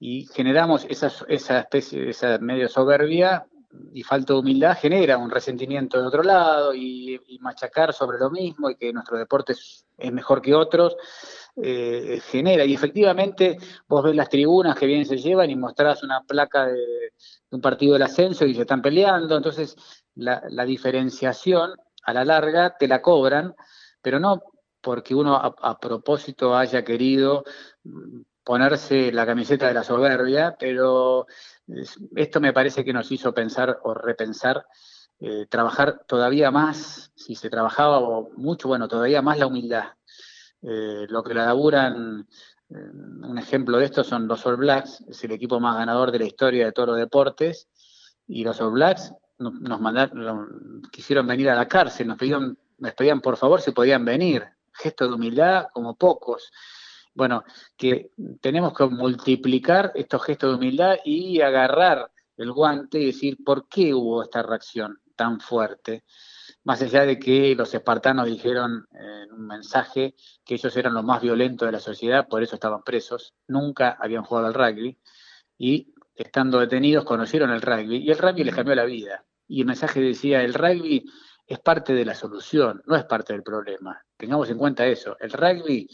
[0.00, 3.46] y generamos esa, esa especie, esa medio soberbia
[3.92, 8.68] y falta de humildad genera un resentimiento de otro lado y, machacar sobre lo mismo
[8.68, 10.96] y que nuestro deporte es, mejor que otros,
[11.56, 12.64] eh, genera.
[12.64, 13.56] Y efectivamente
[13.88, 17.12] vos ves las tribunas que bien se llevan y mostrás una placa de,
[17.50, 19.76] un partido del ascenso y se están peleando, entonces
[20.14, 21.72] la, diferenciación
[22.04, 23.54] a la larga te la cobran,
[24.02, 24.42] pero no
[24.82, 27.44] porque uno a propósito haya querido
[28.50, 31.28] ponerse la camiseta de la soberbia, pero
[32.16, 34.66] esto me parece que nos hizo pensar o repensar,
[35.20, 38.00] eh, trabajar todavía más, si se trabajaba
[38.36, 39.84] mucho, bueno, todavía más la humildad.
[40.62, 42.26] Eh, lo que la laburan,
[42.70, 42.90] eh,
[43.22, 46.24] un ejemplo de esto son los All Blacks, es el equipo más ganador de la
[46.24, 47.68] historia de todos los deportes,
[48.26, 53.20] y los All Blacks nos, mandaron, quisieron venir a la cárcel, nos pedían, nos pedían
[53.20, 56.50] por favor si podían venir, gesto de humildad como pocos.
[57.20, 57.44] Bueno,
[57.76, 63.68] que tenemos que multiplicar estos gestos de humildad y agarrar el guante y decir por
[63.68, 66.04] qué hubo esta reacción tan fuerte.
[66.64, 70.14] Más allá de que los espartanos dijeron en un mensaje
[70.46, 74.22] que ellos eran los más violentos de la sociedad, por eso estaban presos, nunca habían
[74.22, 74.98] jugado al rugby
[75.58, 79.26] y estando detenidos conocieron el rugby y el rugby les cambió la vida.
[79.46, 81.04] Y el mensaje decía, el rugby
[81.46, 84.02] es parte de la solución, no es parte del problema.
[84.16, 85.18] Tengamos en cuenta eso.
[85.20, 85.86] El rugby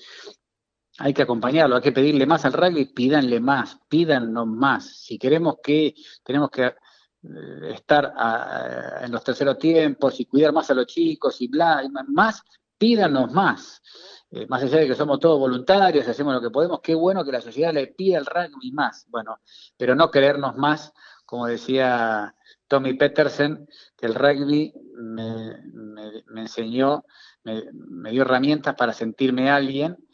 [0.98, 5.02] hay que acompañarlo, hay que pedirle más al rugby, pídanle más, pídanos más.
[5.02, 6.74] Si queremos que, tenemos que eh,
[7.74, 8.14] estar
[9.02, 12.42] en los terceros tiempos y cuidar más a los chicos y bla, y más,
[12.78, 13.82] pídanos más.
[14.30, 17.32] Eh, más allá de que somos todos voluntarios, hacemos lo que podemos, qué bueno que
[17.32, 19.06] la sociedad le pida al rugby más.
[19.10, 19.40] Bueno,
[19.76, 20.94] pero no querernos más,
[21.26, 22.34] como decía
[22.68, 25.56] Tommy Petersen, que el rugby me,
[26.36, 27.04] enseñó,
[27.44, 30.05] me dio herramientas para sentirme alguien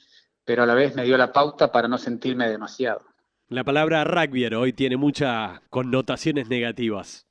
[0.44, 3.02] pero a la vez me dio la pauta para no sentirme demasiado.
[3.48, 7.26] La palabra rugby hoy tiene muchas connotaciones negativas.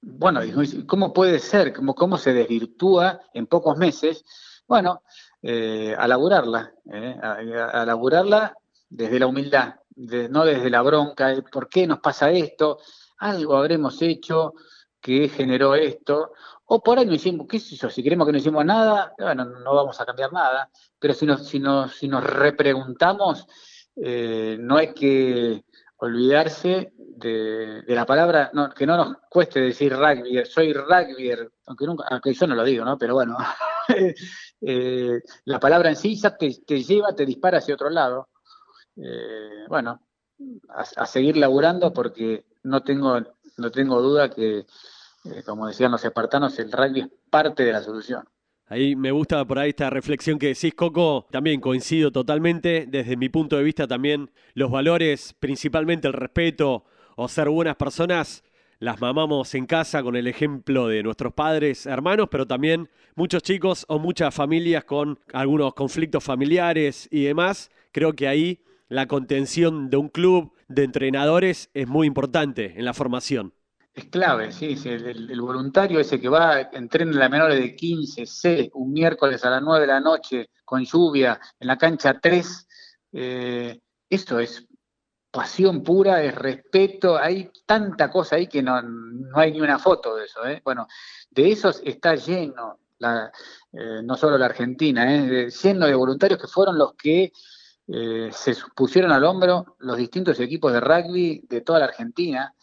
[0.00, 0.40] Bueno,
[0.86, 1.72] ¿cómo puede ser?
[1.72, 4.24] ¿Cómo, cómo se desvirtúa en pocos meses?
[4.68, 5.02] Bueno,
[5.42, 8.56] eh, a laburarla, eh, a, laburarla
[8.88, 9.74] desde la humildad,
[10.30, 12.78] no desde la bronca, ¿por qué nos pasa esto?
[13.18, 14.54] Algo habremos hecho
[15.00, 16.32] que generó esto,
[16.66, 19.44] o por ahí no hicimos, qué sé yo, si queremos que no hicimos nada, bueno,
[19.44, 23.46] no vamos a cambiar nada, pero si nos, si nos, si nos repreguntamos,
[23.96, 25.64] eh, no hay que
[25.96, 31.32] olvidarse de, la palabra, que no nos cueste decir rugby, soy rugby,
[31.66, 32.98] aunque, nunca, aunque yo no lo digo, ¿no?
[32.98, 33.36] Pero bueno,
[34.60, 38.28] eh, la palabra en sí ya te, lleva, te dispara hacia otro lado.
[38.96, 40.00] Eh, bueno,
[40.68, 43.20] a, seguir laburando porque no tengo,
[43.56, 44.66] no tengo duda que
[45.24, 48.24] eh, como decían los espartanos, el rugby es parte de la solución.
[48.66, 51.26] Ahí me gusta por ahí esta reflexión que decís, Coco.
[51.30, 52.86] También coincido totalmente.
[52.88, 56.84] Desde mi punto de vista, también los valores, principalmente el respeto
[57.16, 58.42] o ser buenas personas,
[58.78, 63.86] las mamamos en casa con el ejemplo de nuestros padres, hermanos, pero también muchos chicos
[63.88, 67.70] o muchas familias con algunos conflictos familiares y demás.
[67.92, 72.94] Creo que ahí la contención de un club de entrenadores es muy importante en la
[72.94, 73.53] formación.
[73.94, 78.70] Es clave, sí, el, voluntario ese que va, entrena en la menor de 15, C,
[78.74, 82.66] un miércoles a las 9 de la noche, con lluvia, en la cancha 3,
[83.12, 83.80] eh,
[84.10, 84.66] esto es
[85.30, 88.80] pasión pura, es respeto, hay tanta cosa ahí que no,
[89.34, 90.44] hay ni una foto de eso.
[90.44, 90.60] ¿eh?
[90.64, 90.88] Bueno,
[91.30, 95.50] de esos está lleno, eh, no solo la Argentina, ¿eh?
[95.50, 97.32] lleno de voluntarios que fueron los que
[97.86, 102.54] se pusieron al hombro los distintos equipos de rugby de toda la Argentina.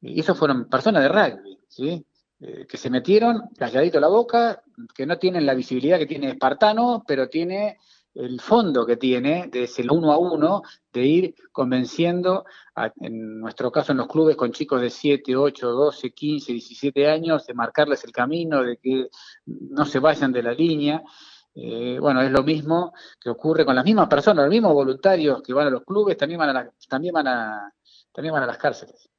[0.00, 2.06] Y esos fueron personas de rugby, ¿sí?
[2.38, 4.62] Eh, que se metieron calladito la boca,
[4.94, 7.78] que no tienen la visibilidad que tiene Espartano, pero tiene
[8.16, 12.44] el fondo que tiene de ese uno a uno, de ir convenciendo,
[13.00, 17.46] en nuestro caso en los clubes con chicos de 7, 8, 12, 15, 17 años,
[17.46, 19.08] de marcarles el camino, de que
[19.46, 21.02] no se vayan de la línea.
[21.54, 25.52] Eh, bueno, es lo mismo que ocurre con las mismas personas, los mismos voluntarios que
[25.52, 27.74] van a los clubes, también van a, también van a,
[28.12, 29.10] también van a las cárceles.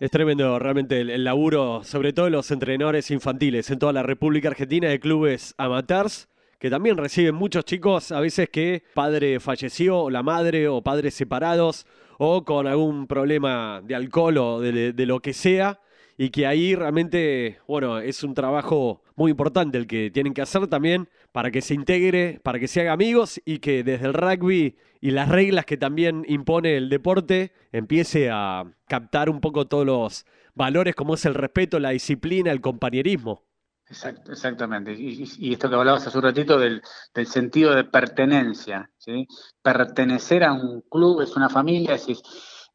[0.00, 4.88] Es tremendo realmente el, laburo, sobre todo los entrenadores infantiles en toda la República Argentina
[4.88, 10.22] de clubes amateurs, que también reciben muchos chicos, a veces que padre falleció, o la
[10.22, 11.86] madre, o padres separados,
[12.16, 15.80] o con algún problema de alcohol o de, lo que sea,
[16.22, 20.66] y que ahí realmente, bueno, es un trabajo muy importante el que tienen que hacer
[20.66, 24.76] también para que se integre, para que se haga amigos y que desde el rugby
[25.00, 30.26] y las reglas que también impone el deporte empiece a captar un poco todos los
[30.54, 33.46] valores como es el respeto, la disciplina, el compañerismo.
[33.88, 34.92] exactamente.
[34.92, 36.82] Y, esto que hablabas hace un ratito del,
[37.24, 38.90] sentido de pertenencia.
[38.98, 39.26] ¿sí?
[39.62, 42.22] Pertenecer a un club es una familia, es,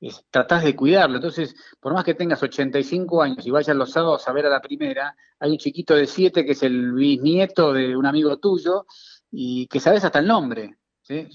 [0.02, 1.18] es, tratás de cuidarlo.
[1.18, 4.62] Entonces, por más que tengas 85 años y vayas los sábados a ver a la
[4.62, 8.86] primera, hay un chiquito de 7 que es el bisnieto de un amigo tuyo
[9.32, 10.78] y que sabes hasta el nombre.
[11.02, 11.28] ¿sí?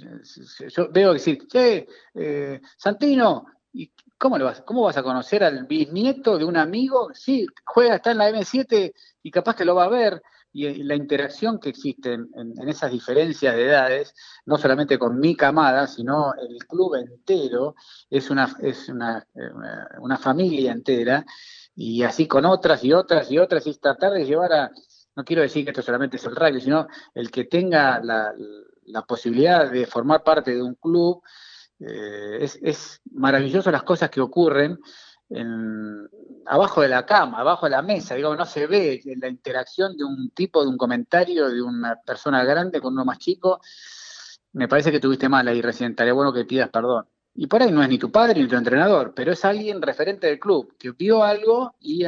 [0.68, 5.66] Yo veo decir, che, eh, Santino, ¿y cómo, le vas, ¿cómo vas a conocer al
[5.66, 7.10] bisnieto de un amigo?
[7.14, 8.92] Sí, juega, está en la M7
[9.22, 13.54] y capaz que lo va a ver y la interacción que existe en, esas diferencias
[13.54, 14.14] de edades,
[14.46, 17.76] no solamente con mi camada, sino el club entero,
[18.08, 19.26] es una, es una,
[20.00, 21.24] una, familia entera,
[21.74, 24.70] y así con otras y otras y otras, y tratar de llevar a,
[25.14, 28.34] no quiero decir que esto solamente es el rugby, sino el que tenga la,
[28.86, 31.22] la posibilidad de formar parte de un club,
[31.78, 34.78] eh, es, es maravilloso las cosas que ocurren
[36.46, 40.04] abajo de la cama, abajo de la mesa, digamos, no se ve la interacción de
[40.04, 43.60] un tipo, de un comentario, de una persona grande con uno más chico.
[44.52, 47.06] Me parece que tuviste mal ahí recién, estaría bueno que pidas perdón.
[47.34, 50.26] Y por ahí no es ni tu padre ni tu entrenador, pero es alguien referente
[50.26, 52.04] del club, que vio algo y,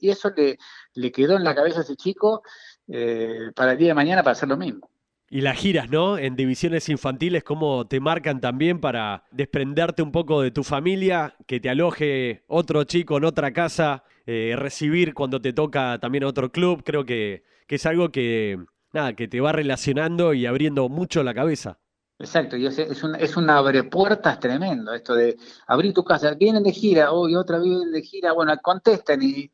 [0.00, 0.58] eso le,
[0.94, 2.42] le, quedó en la cabeza a ese chico
[2.88, 4.89] eh, para el día de mañana para hacer lo mismo.
[5.32, 6.18] Y las giras, ¿no?
[6.18, 11.60] En divisiones infantiles, cómo te marcan también para desprenderte un poco de tu familia, que
[11.60, 16.82] te aloje otro chico en otra casa, eh, recibir cuando te toca también otro club.
[16.84, 18.58] Creo que, es algo que,
[18.92, 21.78] nada, que te va relacionando y abriendo mucho la cabeza.
[22.18, 25.38] Exacto, y es, un, es un abre puertas tremendo, esto de
[25.68, 29.50] abrir tu casa, vienen de gira, hoy otra vez de gira, bueno, contesten y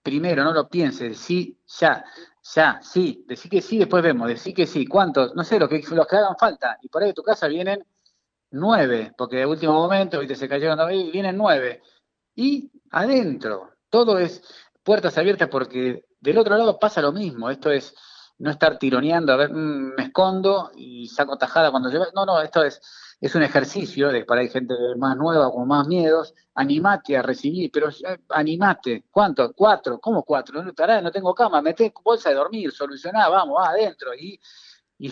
[0.00, 2.04] primero no lo pienses, sí, ya,
[2.54, 5.34] ya, sí, decir que sí, después vemos, decir que sí, ¿cuántos?
[5.34, 6.78] No sé, los que, los que hagan falta.
[6.82, 7.84] Y por ahí de tu casa vienen
[8.50, 11.82] nueve, porque de último momento, viste, se cayeron ahí, vienen nueve.
[12.34, 14.42] Y adentro, todo es
[14.82, 17.50] puertas abiertas porque del otro lado pasa lo mismo.
[17.50, 17.94] Esto es
[18.38, 22.08] no estar tironeando, a ver, mm, me escondo y saco tajada cuando lleva.
[22.14, 22.80] No, no, esto es
[23.24, 27.70] es un ejercicio, de, para hay gente más nueva con más miedos, animate a recibir,
[27.72, 27.88] pero
[28.28, 29.50] animate, ¿cuánto?
[29.54, 30.62] Cuatro, ¿cómo cuatro?
[30.62, 34.12] No, no tengo cama, mete bolsa de dormir, solucioná, vamos, va adentro.
[34.14, 34.38] Y,
[34.98, 35.10] y,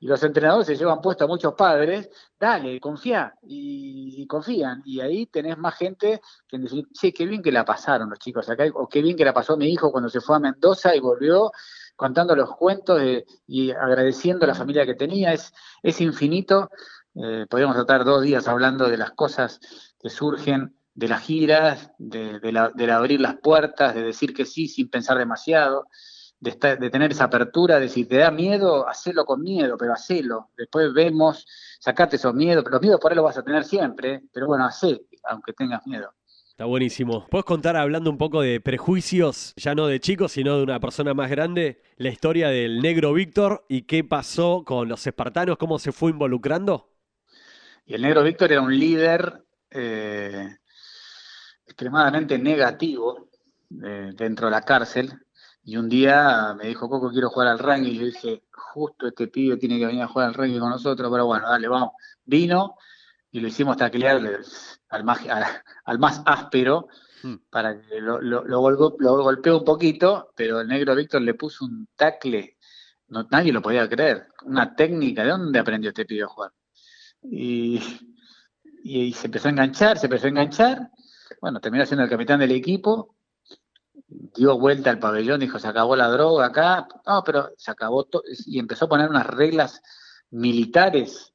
[0.00, 4.82] los entrenadores se llevan puesto a muchos padres, dale, confía, y, confían.
[4.84, 8.50] Y ahí tenés más gente que decir, sí, qué bien que la pasaron los chicos
[8.50, 10.98] acá, o qué bien que la pasó mi hijo cuando se fue a Mendoza y
[10.98, 11.52] volvió
[11.94, 13.00] contando los cuentos
[13.46, 16.68] y agradeciendo a la familia que tenía, es, es infinito
[17.14, 19.60] eh, podríamos tratar dos días hablando de las cosas
[20.00, 25.18] que surgen de las giras, de, abrir las puertas, de decir que sí sin pensar
[25.18, 25.86] demasiado,
[26.40, 30.50] de, de tener esa apertura, de si te da miedo, hacelo con miedo, pero hacelo.
[30.56, 31.46] Después vemos,
[31.80, 35.02] sacate esos miedos, los miedos por ahí los vas a tener siempre, pero bueno, hacé,
[35.24, 36.12] aunque tengas miedo.
[36.50, 37.26] Está buenísimo.
[37.30, 41.14] ¿Puedes contar, hablando un poco de prejuicios, ya no de chicos, sino de una persona
[41.14, 45.92] más grande, la historia del negro Víctor y qué pasó con los espartanos, cómo se
[45.92, 46.91] fue involucrando?
[47.92, 50.48] Y el negro Víctor era un líder eh,
[51.66, 53.28] extremadamente negativo
[53.84, 55.12] eh, dentro de la cárcel.
[55.62, 57.90] Y un día me dijo, Coco, quiero jugar al rugby.
[57.90, 61.10] Y yo dije, justo este pibe tiene que venir a jugar al rugby con nosotros,
[61.12, 61.90] pero bueno, dale, vamos.
[62.24, 62.76] Vino
[63.30, 64.22] y lo hicimos taclear
[64.88, 65.20] al más,
[65.84, 66.88] al, más áspero
[67.22, 67.34] hmm.
[67.50, 71.86] para que lo, lo, lo, golpeó un poquito, pero el negro Víctor le puso un
[71.94, 72.56] tacle,
[73.08, 76.52] no, nadie lo podía creer, una técnica, ¿de dónde aprendió este pibe a jugar?
[77.22, 77.80] Y,
[79.14, 80.90] se empezó a enganchar, se empezó a enganchar.
[81.40, 83.16] Bueno, terminó siendo el capitán del equipo,
[84.08, 86.88] dio vuelta al pabellón, dijo, se acabó la droga acá.
[87.06, 88.22] No, pero se acabó todo.
[88.46, 89.80] Y empezó a poner unas reglas
[90.30, 91.32] militares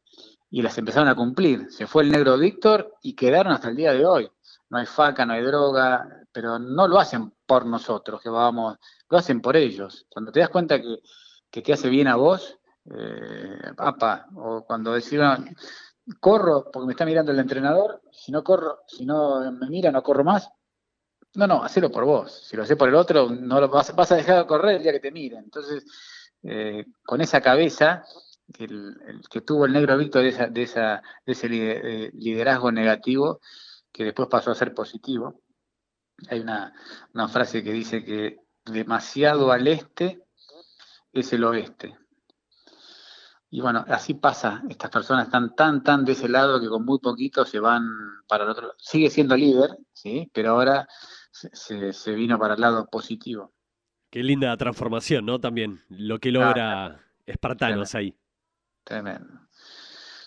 [0.49, 1.67] y las empezaron a cumplir.
[1.69, 4.29] Se fue el negro Víctor y quedaron hasta el día de hoy.
[4.69, 8.77] No hay faca, no hay droga, pero no lo hacen por nosotros, que vamos,
[9.09, 10.05] lo hacen por ellos.
[10.09, 10.99] Cuando te das cuenta que,
[11.49, 12.57] que te hace bien a vos,
[12.95, 13.73] eh,
[14.35, 15.55] o cuando decían,
[16.19, 20.03] corro porque me está mirando el entrenador, si no corro, si no me mira, no
[20.03, 20.49] corro más.
[21.35, 22.47] No, no, hacelo por vos.
[22.47, 24.93] Si lo haces por el otro, no lo vas, a dejar de correr el día
[24.93, 25.43] que te miren.
[25.43, 25.85] Entonces,
[26.43, 28.03] eh, con esa cabeza,
[28.57, 28.95] el,
[29.29, 33.39] que tuvo el negro Víctor de, esa, de, esa, de ese eh, liderazgo negativo,
[33.91, 35.41] que después pasó a ser positivo.
[36.29, 36.73] Hay una
[37.29, 40.23] frase que dice que demasiado al este
[41.13, 41.97] es el oeste.
[43.49, 46.99] Y bueno, así pasa, estas personas están tan, tan de ese lado que con muy
[46.99, 47.87] poquito se van
[48.27, 48.75] para el otro lado.
[48.77, 50.29] Sigue siendo líder, ¿sí?
[50.33, 50.87] pero ahora
[51.31, 53.53] se, se- se vino para el lado positivo.
[54.09, 55.39] Qué linda transformación, ¿no?
[55.39, 58.15] También lo que logra Espartanos ahí.
[58.83, 59.33] Tremendo.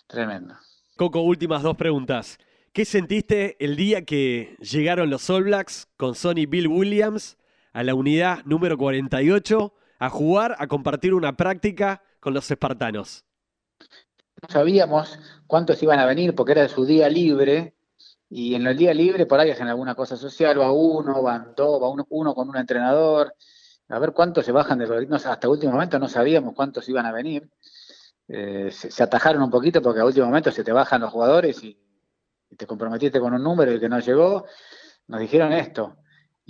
[0.07, 0.55] Tremendo.
[0.97, 2.39] Coco, últimas dos preguntas.
[2.73, 7.37] ¿Qué sentiste el día que llegaron los All Blacks con Sonny Bill Williams
[7.73, 13.25] a la unidad número 48 a jugar, a compartir una práctica con los espartanos?
[14.43, 17.75] No sabíamos cuántos iban a venir porque era su día libre
[18.29, 21.83] y en el día libre por ahí hacen alguna cosa social, va uno, van dos,
[21.83, 23.35] va uno, uno con un entrenador,
[23.89, 27.07] a ver cuántos se bajan de los no, hasta último momento no sabíamos cuántos iban
[27.07, 27.51] a venir.
[28.29, 31.63] Eh, se, se atajaron un poquito porque a último momento se te bajan los jugadores
[31.65, 31.77] y,
[32.49, 34.47] y te comprometiste con un número y que no llegó.
[35.09, 35.97] Nos dijeron esto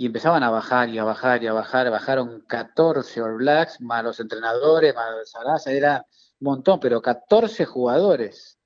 [0.00, 1.90] y empezaban a bajar y a bajar y a bajar.
[1.90, 6.06] Bajaron 14 All Blacks, más los entrenadores, más Sarasa, era
[6.40, 8.58] un montón, pero 14 jugadores.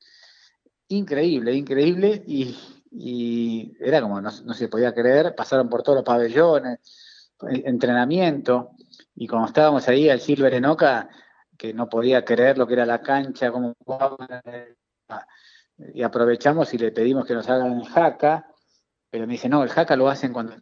[0.87, 2.23] Increíble, increíble.
[2.25, 2.57] Y,
[2.93, 6.79] y era como, no, se podía creer, pasaron por todos los pabellones,
[7.41, 8.71] entrenamiento.
[9.17, 11.09] Y cuando estábamos ahí, al Silver Enoca,
[11.59, 13.75] que no podía creer lo que era la cancha, cómo
[15.93, 18.47] y aprovechamos y le pedimos que nos hagan el jaca,
[19.11, 20.55] pero me dice, no, el jaca lo hacen cuando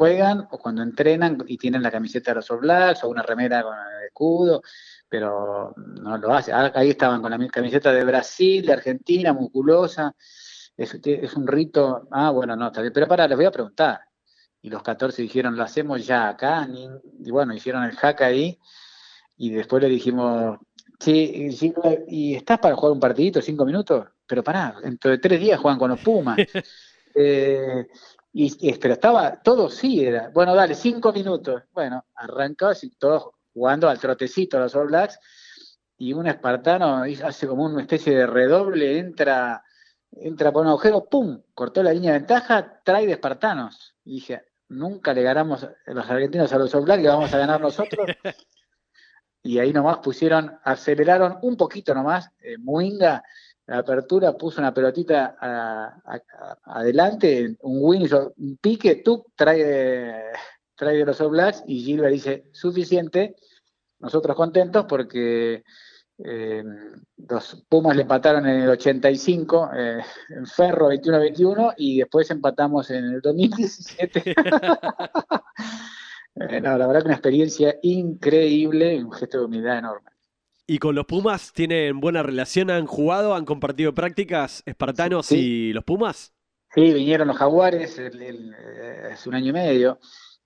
[0.00, 3.62] juegan o cuando entrenan y tienen la camiseta de los All Blacks o una remera
[3.62, 4.62] con el escudo,
[5.06, 6.54] pero no lo hace.
[6.54, 10.16] Ah, Ahí estaban con la camiseta de Brasil, de Argentina, musculosa.
[10.74, 12.08] Es, es un rito.
[12.12, 12.94] Ah, bueno, no, está bien.
[12.94, 14.00] Pero para, les voy a preguntar.
[14.62, 16.66] Y los 14 dijeron, lo hacemos ya acá.
[17.22, 18.58] Y bueno, hicieron el hack ahí.
[19.36, 20.60] Y después le dijimos,
[20.98, 21.50] sí,
[22.08, 24.06] ¿y estás para jugar un partidito, cinco minutos?
[24.26, 26.38] Pero pará, dentro de tres días juegan con los Pumas.
[27.14, 27.86] eh,
[28.32, 30.28] y, pero estaba, todo sí era.
[30.28, 31.62] Bueno, dale, cinco minutos.
[31.72, 35.18] Bueno, arrancó así, todos jugando al trotecito a los All Blacks.
[35.98, 39.62] Y un espartano hace como una especie de redoble, entra,
[40.12, 41.42] entra por un agujero, ¡pum!
[41.52, 43.94] Cortó la línea de ventaja, trae de espartanos.
[44.04, 47.60] Y dije, nunca le ganamos los argentinos a los All Blacks, le vamos a ganar
[47.60, 48.06] nosotros.
[49.42, 53.22] y ahí nomás pusieron, aceleraron un poquito nomás, eh, Muinga
[53.70, 56.20] la apertura puso una pelotita a, a,
[56.64, 60.32] adelante, un win un pique, tú trae,
[60.74, 63.36] trae de los Blacks y Gilbert dice suficiente,
[64.00, 65.62] nosotros contentos porque
[66.18, 66.64] eh,
[67.28, 70.00] los Pumas le empataron en el 85 eh,
[70.30, 74.34] en Ferro 21-21 y después empatamos en el 2017.
[76.34, 80.10] eh, no, la verdad que una experiencia increíble, un gesto de humildad enorme.
[80.72, 82.70] ¿Y con los Pumas tienen buena relación?
[82.70, 83.34] ¿Han jugado?
[83.34, 85.36] ¿Han compartido prácticas espartanos sí.
[85.36, 86.32] y los Pumas?
[86.72, 88.54] Sí, vinieron los Jaguares el, el,
[89.12, 89.98] hace un año y medio,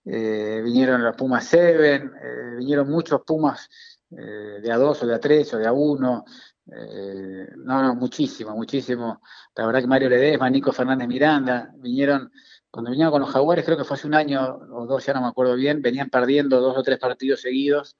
[0.06, 3.68] eh, vinieron los Pumas Seven, eh, vinieron muchos Pumas
[4.12, 6.24] eh, de a dos o de a tres o de a uno.
[6.68, 9.20] no, no, muchísimo, muchísimo.
[9.54, 12.32] La verdad que Mario Ledesma, Nico Fernández Miranda, vinieron,
[12.70, 15.20] cuando vinieron con los Jaguares, creo que fue hace un año o dos, ya no
[15.20, 17.98] me acuerdo bien, venían perdiendo dos o tres partidos seguidos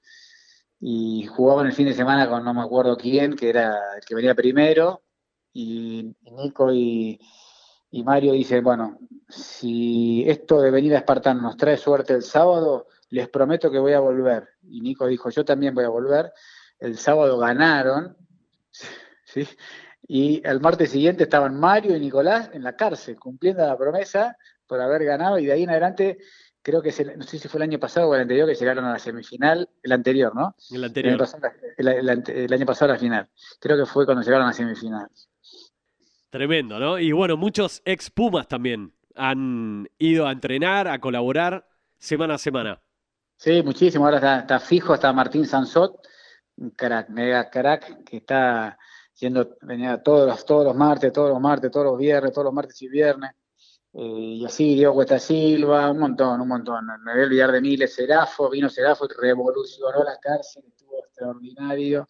[0.79, 4.15] y jugaban el fin de semana con no me acuerdo quién, que era el que
[4.15, 5.03] venía primero,
[5.53, 7.19] y, Nico y,
[7.91, 8.99] y, Mario dicen, bueno,
[9.29, 13.93] si esto de venir a Espartano nos trae suerte el sábado, les prometo que voy
[13.93, 14.49] a volver.
[14.63, 16.33] Y Nico dijo, yo también voy a volver.
[16.77, 18.17] El sábado ganaron,
[19.23, 19.47] ¿sí?
[20.07, 24.81] y el martes siguiente estaban Mario y Nicolás en la cárcel, cumpliendo la promesa por
[24.81, 26.17] haber ganado, y de ahí en adelante
[26.65, 28.85] creo que el, no sé si fue el año pasado o el anterior que llegaron
[28.85, 30.55] a la semifinal, el anterior, ¿no?
[30.71, 31.13] El anterior.
[31.13, 33.29] El año, pasado, el, el, el año pasado, a la final.
[33.59, 35.07] Creo que fue cuando llegaron a la semifinal.
[36.31, 36.97] Tremendo, ¿no?
[36.97, 41.67] Y bueno, muchos ex Pumas también han ido a entrenar, a colaborar
[41.99, 42.81] semana a semana.
[43.37, 44.05] Sí, muchísimo.
[44.05, 45.95] Ahora está, está fijo, está Martín Sansot,
[46.57, 48.75] un crack, mega crack, que está
[49.19, 52.53] yendo, venía todos los, todos los martes, todos los martes, todos los viernes, todos los
[52.55, 53.31] martes y viernes.
[53.97, 54.01] Eh,
[54.39, 56.85] y así, Diego Cuesta Silva, un montón, un montón.
[57.03, 62.05] Me voy a olvidar de Miles Serafo, vino Serafo y revolucionó la cárcel, estuvo extraordinario.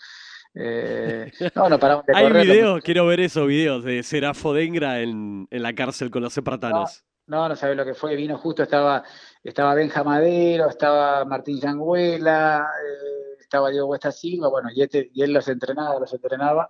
[0.55, 2.45] Eh, no, no paramos de Hay correr.
[2.47, 7.03] videos, quiero ver esos videos de Serafo Dengra en, en la cárcel con los espartanos.
[7.27, 8.15] No, no, no sabes lo que fue.
[8.15, 9.03] Vino justo, estaba,
[9.43, 15.21] estaba Benja Madero, estaba Martín Yanguela, eh, estaba Diego Cuesta Silva, bueno, y, este, y
[15.21, 16.69] él los entrenaba, los entrenaba.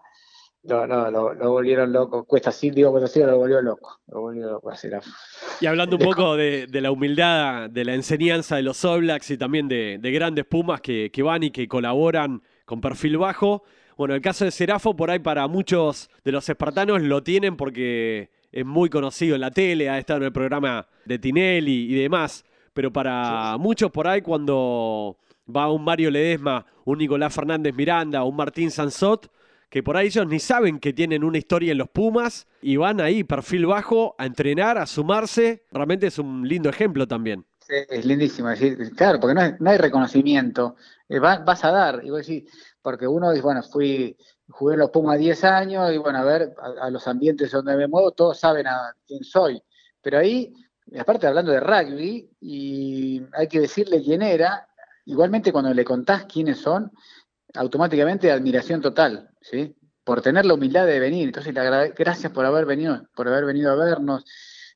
[0.67, 2.23] No, no, lo, lo, volvieron loco.
[2.23, 3.99] Cuesta Silva, Diego Cuesta Silva lo volvió loco.
[4.07, 5.09] Lo volvió loco a Serafo.
[5.61, 9.29] Y hablando un poco de, de, la humildad, de la enseñanza de los All Blacks
[9.29, 13.63] y también de, de grandes Pumas que, que van y que colaboran con perfil bajo.
[13.95, 18.29] Bueno, el caso de Serafo, por ahí para muchos de los espartanos lo tienen porque
[18.51, 22.43] es muy conocido en la tele, ha estado en el programa de Tinelli y demás.
[22.73, 23.59] Pero para sí.
[23.59, 25.17] muchos por ahí, cuando
[25.53, 29.29] va un Mario Ledesma, un Nicolás Fernández Miranda, un Martín Sansot,
[29.69, 33.01] que por ahí ellos ni saben que tienen una historia en los Pumas y van
[33.01, 35.65] ahí, perfil bajo, a entrenar, a sumarse.
[35.71, 37.45] Realmente es un lindo ejemplo también.
[37.67, 40.75] Es lindísimo decir, claro, porque no, hay reconocimiento.
[41.09, 42.49] Eh, va- vas a dar, y vos decís,
[42.81, 44.15] porque uno dice, bueno, fui,
[44.49, 47.75] jugué en los Pumas 10 años, y bueno, a ver, a, a los ambientes donde
[47.75, 49.59] me muevo, todos saben a quién soy.
[50.01, 50.53] Pero ahí,
[50.99, 54.67] aparte hablando de rugby, y hay que decirle quién era,
[55.05, 56.91] igualmente cuando le contás quiénes son,
[57.57, 59.75] automáticamente admiración total, ¿sí?
[60.03, 61.27] Por tener la humildad de venir.
[61.27, 64.23] Entonces, agrade- gracias por haber venido, por haber venido a vernos.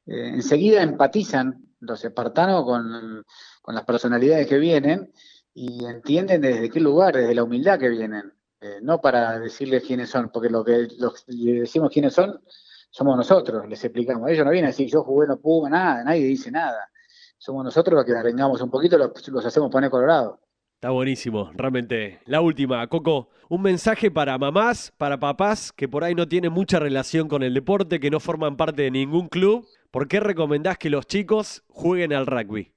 [0.06, 3.24] Eh, enseguida empatizan los espartanos con,
[3.62, 5.12] con las personalidades que vienen
[5.54, 8.34] y entienden desde qué lugar, desde la humildad que vienen.
[8.62, 12.42] Eh, no para decirles quiénes son, porque lo que los, le decimos quiénes son,
[12.90, 14.30] somos nosotros, les explicamos.
[14.30, 16.90] Ellos no vienen a yo jugué los Pumas, nada, nadie dice nada.
[17.38, 20.42] Somos nosotros los que arreglamos un poquito, los, los hacemos poner colorado.
[20.80, 22.22] Está buenísimo, realmente.
[22.26, 26.80] La última, Coco, un mensaje para mamás, para papás que por ahí no tienen mucha
[26.80, 29.68] relación con el deporte, que no forman parte de ningún club.
[29.92, 32.72] ¿Por qué recomendás que los chicos jueguen al rugby?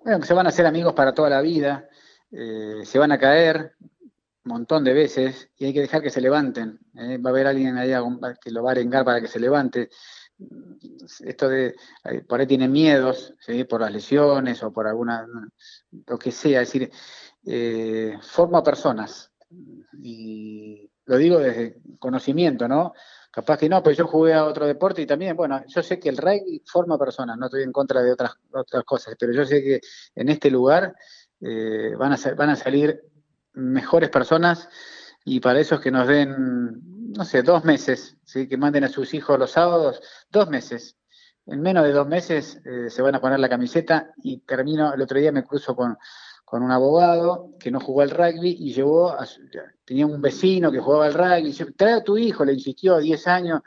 [0.00, 1.88] Bueno, que se van a hacer amigos para toda la vida,
[2.30, 3.72] eh, se van a caer
[4.44, 6.78] un montón de veces y hay que dejar que se levanten.
[6.94, 7.16] ¿eh?
[7.16, 7.94] Va a haber alguien ahí
[8.38, 9.88] que lo va a arengar para que se levante.
[11.20, 11.74] Esto de,
[12.04, 13.34] eh, por ahí tienen miedos,
[13.68, 15.26] por las lesiones o por alguna,
[16.06, 16.90] lo que sea, es decir,
[17.46, 19.30] eh, forma personas.
[20.02, 22.92] Y lo digo desde conocimiento, ¿no?
[23.30, 26.08] Capaz que no, pero yo jugué a otro deporte y también, bueno, yo sé que
[26.08, 29.62] el rugby forma personas, no estoy en contra de otras, otras cosas, pero yo sé
[29.62, 29.80] que
[30.14, 30.94] en este lugar
[31.40, 33.00] eh, van, a, van a salir
[33.52, 34.68] mejores personas
[35.24, 38.46] y para es que nos den, no sé, dos meses, ¿sí?
[38.48, 40.00] que manden a sus hijos los sábados,
[40.30, 40.96] dos meses.
[41.46, 45.02] En menos de dos meses eh, se van a poner la camiseta y termino, el
[45.02, 45.96] otro día me cruzo con,
[46.44, 49.42] con un abogado que no jugó al rugby y llevó, a su-
[49.84, 53.60] tenía un vecino que jugaba al rugby, trae a tu hijo, le insistió 10 años,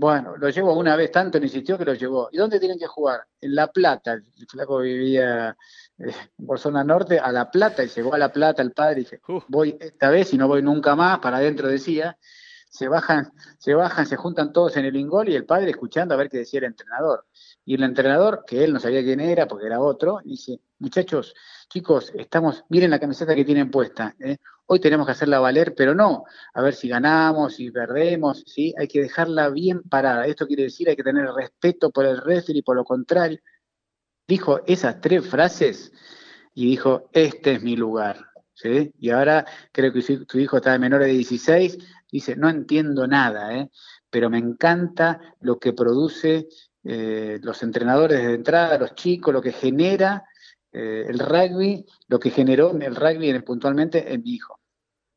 [0.00, 2.30] bueno, lo llevo una vez, tanto le insistió que lo llevó.
[2.32, 3.20] ¿Y dónde tienen que jugar?
[3.38, 5.54] En La Plata, el flaco vivía
[5.98, 6.14] eh,
[6.46, 9.20] por zona norte, a La Plata, y llegó a La Plata el padre y dice,
[9.28, 9.42] Uh.
[9.48, 12.16] voy esta vez y no voy nunca más, para adentro decía,
[12.70, 16.16] se bajan, se bajan, se juntan todos en el ingol y el padre escuchando a
[16.16, 17.26] ver qué decía el entrenador.
[17.64, 21.34] Y el entrenador, que él no sabía quién era porque era otro, dice, muchachos,
[21.68, 24.36] chicos, estamos, miren la camiseta que tienen puesta, ¿eh?
[24.66, 28.72] hoy tenemos que hacerla valer, pero no a ver si ganamos, si perdemos, ¿sí?
[28.78, 30.26] hay que dejarla bien parada.
[30.26, 33.40] Esto quiere decir hay que tener respeto por el referee y por lo contrario.
[34.28, 35.92] Dijo esas tres frases
[36.54, 38.24] y dijo, este es mi lugar.
[38.54, 38.92] ¿sí?
[38.96, 41.76] Y ahora creo que si tu hijo está de menor de 16,
[42.12, 43.70] dice, no entiendo nada, ¿eh?
[44.10, 46.48] pero me encanta lo que produce
[46.84, 50.24] eh, los entrenadores de entrada, los chicos, lo que genera
[50.72, 54.58] eh, el rugby, lo que generó el rugby en- puntualmente en mi hijo.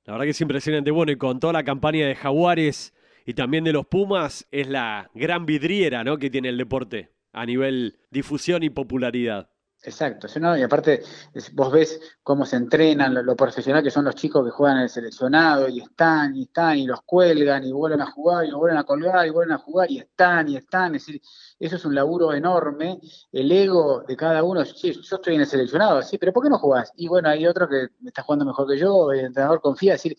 [0.06, 0.92] La verdad que es impresionante.
[0.92, 2.94] Bueno, y con toda la campaña de Jaguares
[3.26, 6.18] y también de los Pumas, es la gran vidriera ¿no?
[6.18, 9.50] que tiene el deporte a nivel difusión y popularidad.
[9.86, 10.28] Exacto,
[10.58, 11.04] y aparte
[11.52, 14.84] vos ves cómo se entrenan, lo, lo profesional que son los chicos que juegan en
[14.84, 18.62] el seleccionado y están y están y los cuelgan y vuelven a jugar y los
[18.62, 21.22] vuelven a colgar y vuelven a jugar y están y están, es decir,
[21.60, 22.98] eso es un laburo enorme,
[23.34, 26.50] el ego de cada uno, sí, yo estoy en el seleccionado, sí, pero ¿por qué
[26.50, 26.94] no jugás?
[26.96, 30.18] Y bueno, hay otro que está jugando mejor que yo, el entrenador confía, es decir,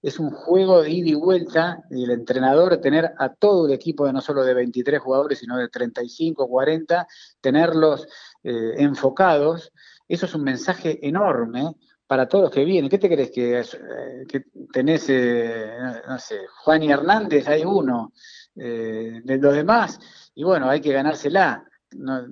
[0.00, 4.06] es un juego de ida y vuelta y el entrenador tener a todo el equipo
[4.06, 7.06] de no solo de 23 jugadores, sino de 35, 40,
[7.40, 8.06] tenerlos
[8.44, 9.72] eh, enfocados,
[10.06, 11.74] eso es un mensaje enorme
[12.06, 12.88] para todos los que vienen.
[12.88, 15.70] ¿Qué te crees que, eh, tenés, eh,
[16.08, 18.12] no sé, Juan y Hernández, hay uno,
[18.54, 20.00] de los demás,
[20.34, 21.64] y bueno, hay que ganársela.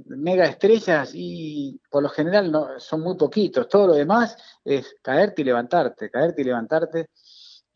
[0.06, 5.44] Mega estrellas y por lo general son muy poquitos, todo lo demás es caerte y
[5.46, 7.08] levantarte, caerte y levantarte,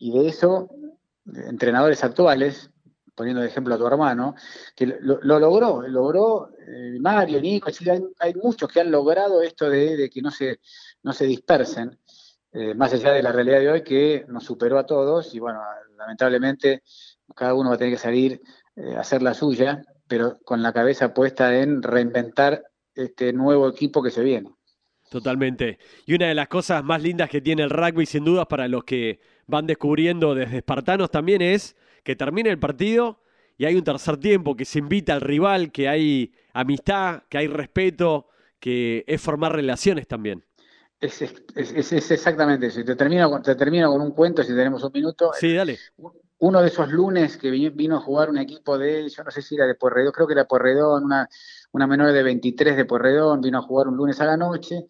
[0.01, 0.67] y de eso,
[1.47, 2.71] entrenadores actuales,
[3.13, 4.33] poniendo de ejemplo a tu hermano,
[4.75, 7.69] que lo, lo logró, logró eh, Mario, Nico,
[8.17, 10.59] hay muchos que han logrado esto de, de que no se,
[11.03, 11.99] no se dispersen,
[12.51, 15.61] eh, más allá de la realidad de hoy que nos superó a todos y bueno,
[15.95, 16.81] lamentablemente
[17.35, 18.41] cada uno va a tener que salir
[18.75, 22.63] eh, a hacer la suya, pero con la cabeza puesta en reinventar
[22.95, 24.49] este nuevo equipo que se viene.
[25.11, 25.77] Totalmente.
[26.07, 28.85] Y una de las cosas más lindas que tiene el rugby, sin dudas, para los
[28.85, 33.19] que van descubriendo desde espartanos también es que termina el partido
[33.57, 37.47] y hay un tercer tiempo, que se invita al rival, que hay amistad, que hay
[37.47, 38.27] respeto,
[38.59, 40.43] que es formar relaciones también.
[40.99, 42.79] Es, es, es, es exactamente eso.
[42.79, 45.31] Y te termino, con- te termino con un cuento, si tenemos un minuto.
[45.33, 45.77] Sí, dale.
[46.39, 49.41] Uno de esos lunes que vi- vino a jugar un equipo de, yo no sé
[49.43, 51.29] si era de Porredón, creo que era Porredón, una,
[51.71, 54.85] una menor de 23 de Porredón, vino a jugar un lunes a la noche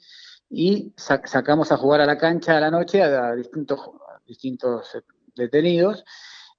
[0.49, 3.79] y sa- sacamos a jugar a la cancha a la noche a, a distintos,
[4.31, 5.01] distintos eh,
[5.35, 6.03] detenidos.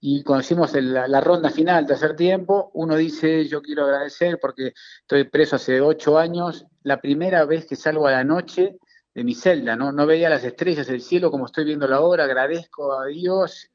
[0.01, 4.75] Y cuando hicimos la, la, ronda final, tercer tiempo, uno dice, yo quiero agradecer porque
[5.01, 8.79] estoy preso hace ocho años, la primera vez que salgo a la noche
[9.15, 9.93] de mi celda, ¿no?
[9.93, 13.71] No veía las estrellas del cielo como estoy viendo la hora, agradezco a Dios.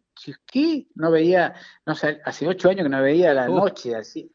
[0.46, 0.88] ¿Qué?
[0.96, 1.54] No veía,
[1.86, 4.32] no sé, hace ocho años que no veía la noche así.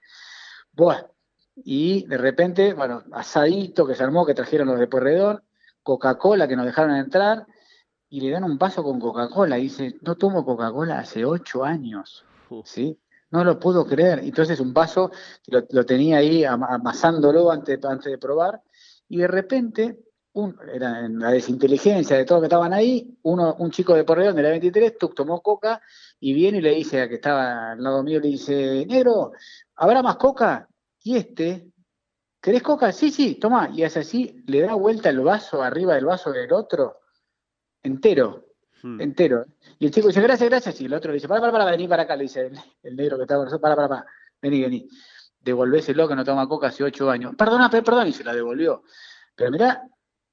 [0.73, 1.03] Buah.
[1.57, 5.43] Y de repente, bueno, asadito que se armó, que trajeron los de Porredón,
[5.83, 7.47] Coca-Cola que nos dejaron entrar,
[8.13, 9.59] y le dan un vaso con Coca-Cola.
[9.59, 12.27] Y dice, no tomo Coca-Cola hace ocho años.
[12.63, 12.99] ¿Sí?
[13.31, 14.19] No lo puedo creer.
[14.19, 15.11] Entonces un vaso,
[15.47, 18.61] lo, lo tenía ahí amasándolo antes, antes de probar,
[19.09, 19.99] y de repente
[20.75, 24.43] era en la desinteligencia de todos que estaban ahí, uno, un chico de Porredón de
[24.43, 25.81] la 23, tomó coca
[26.21, 29.33] y viene y le dice a que estaba al lado mío, le dice, negro,
[29.77, 30.69] ¿habrá más coca?
[31.03, 31.73] Y este,
[32.43, 32.93] ¿querés coca?
[32.93, 33.71] Sí, sí, toma.
[33.73, 37.02] Y hace así, le da vuelta el vaso arriba del vaso del otro,
[37.83, 38.47] entero,
[38.83, 39.01] hmm.
[39.01, 39.47] entero.
[39.79, 40.81] Y el chico dice, gracias, gracias.
[40.81, 42.51] Y el otro le dice, para, para, para, vení para acá, le dice
[42.83, 44.07] el, negro que estaba con nosotros, para, para, para,
[44.41, 44.89] vení, vení.
[45.41, 47.35] Devolvéselo que no toma coca hace ocho años.
[47.37, 48.85] Perdona, perdón, y se la devolvió.
[49.35, 49.83] Pero mirá,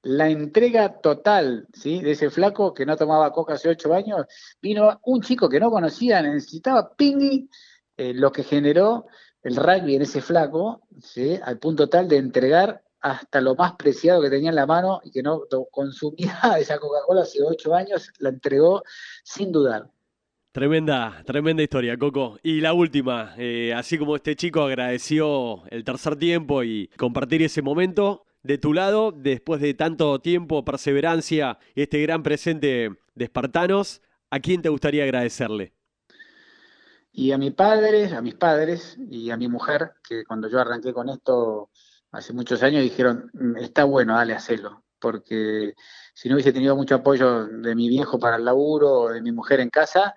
[0.02, 2.00] la entrega total ¿sí?
[2.00, 4.26] de ese flaco que no tomaba coca hace ocho años,
[4.60, 7.48] vino un chico que no conocía, necesitaba pingui,
[7.96, 9.06] eh, lo que generó
[9.42, 11.38] el rugby en ese flaco, ¿sí?
[11.42, 15.10] al punto tal de entregar hasta lo más preciado que tenía en la mano y
[15.10, 18.82] que no consumía esa Coca-Cola hace ocho años, la entregó
[19.24, 19.90] sin dudar.
[20.52, 22.38] Tremenda, tremenda historia, Coco.
[22.42, 27.62] Y la última, eh, así como este chico agradeció el tercer tiempo y compartir ese
[27.62, 34.02] momento, de tu lado, después de tanto tiempo, perseverancia y este gran presente de Espartanos,
[34.30, 35.74] ¿a quién te gustaría agradecerle?
[37.12, 40.92] Y a mi padre, a mis padres y a mi mujer, que cuando yo arranqué
[40.92, 41.70] con esto
[42.12, 45.74] hace muchos años dijeron, mm, está bueno, dale, hacelo, porque
[46.14, 49.32] si no hubiese tenido mucho apoyo de mi viejo para el laburo o de mi
[49.32, 50.14] mujer en casa,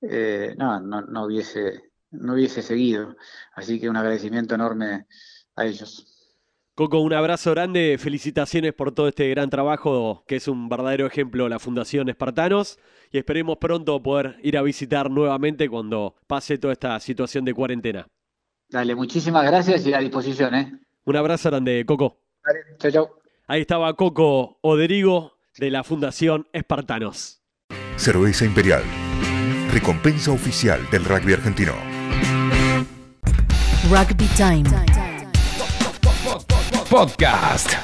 [0.00, 3.16] eh, no, no, no, hubiese, no hubiese seguido.
[3.54, 5.06] Así que un agradecimiento enorme
[5.56, 6.10] a ellos.
[6.74, 11.48] Coco, un abrazo grande, felicitaciones por todo este gran trabajo que es un verdadero ejemplo
[11.48, 12.80] la Fundación Espartanos
[13.12, 18.08] y esperemos pronto poder ir a visitar nuevamente cuando pase toda esta situación de cuarentena.
[18.68, 20.54] Dale, muchísimas gracias y a disposición.
[20.56, 20.83] ¿eh?
[21.04, 22.18] Un abrazo grande, Coco.
[22.44, 23.18] Dale, chao, chao.
[23.46, 27.42] Ahí estaba Coco Oderigo de la Fundación Espartanos.
[27.96, 28.82] Cerveza Imperial,
[29.72, 31.72] recompensa oficial del rugby argentino.
[33.90, 34.64] Rugby Time.
[36.88, 37.74] Podcast.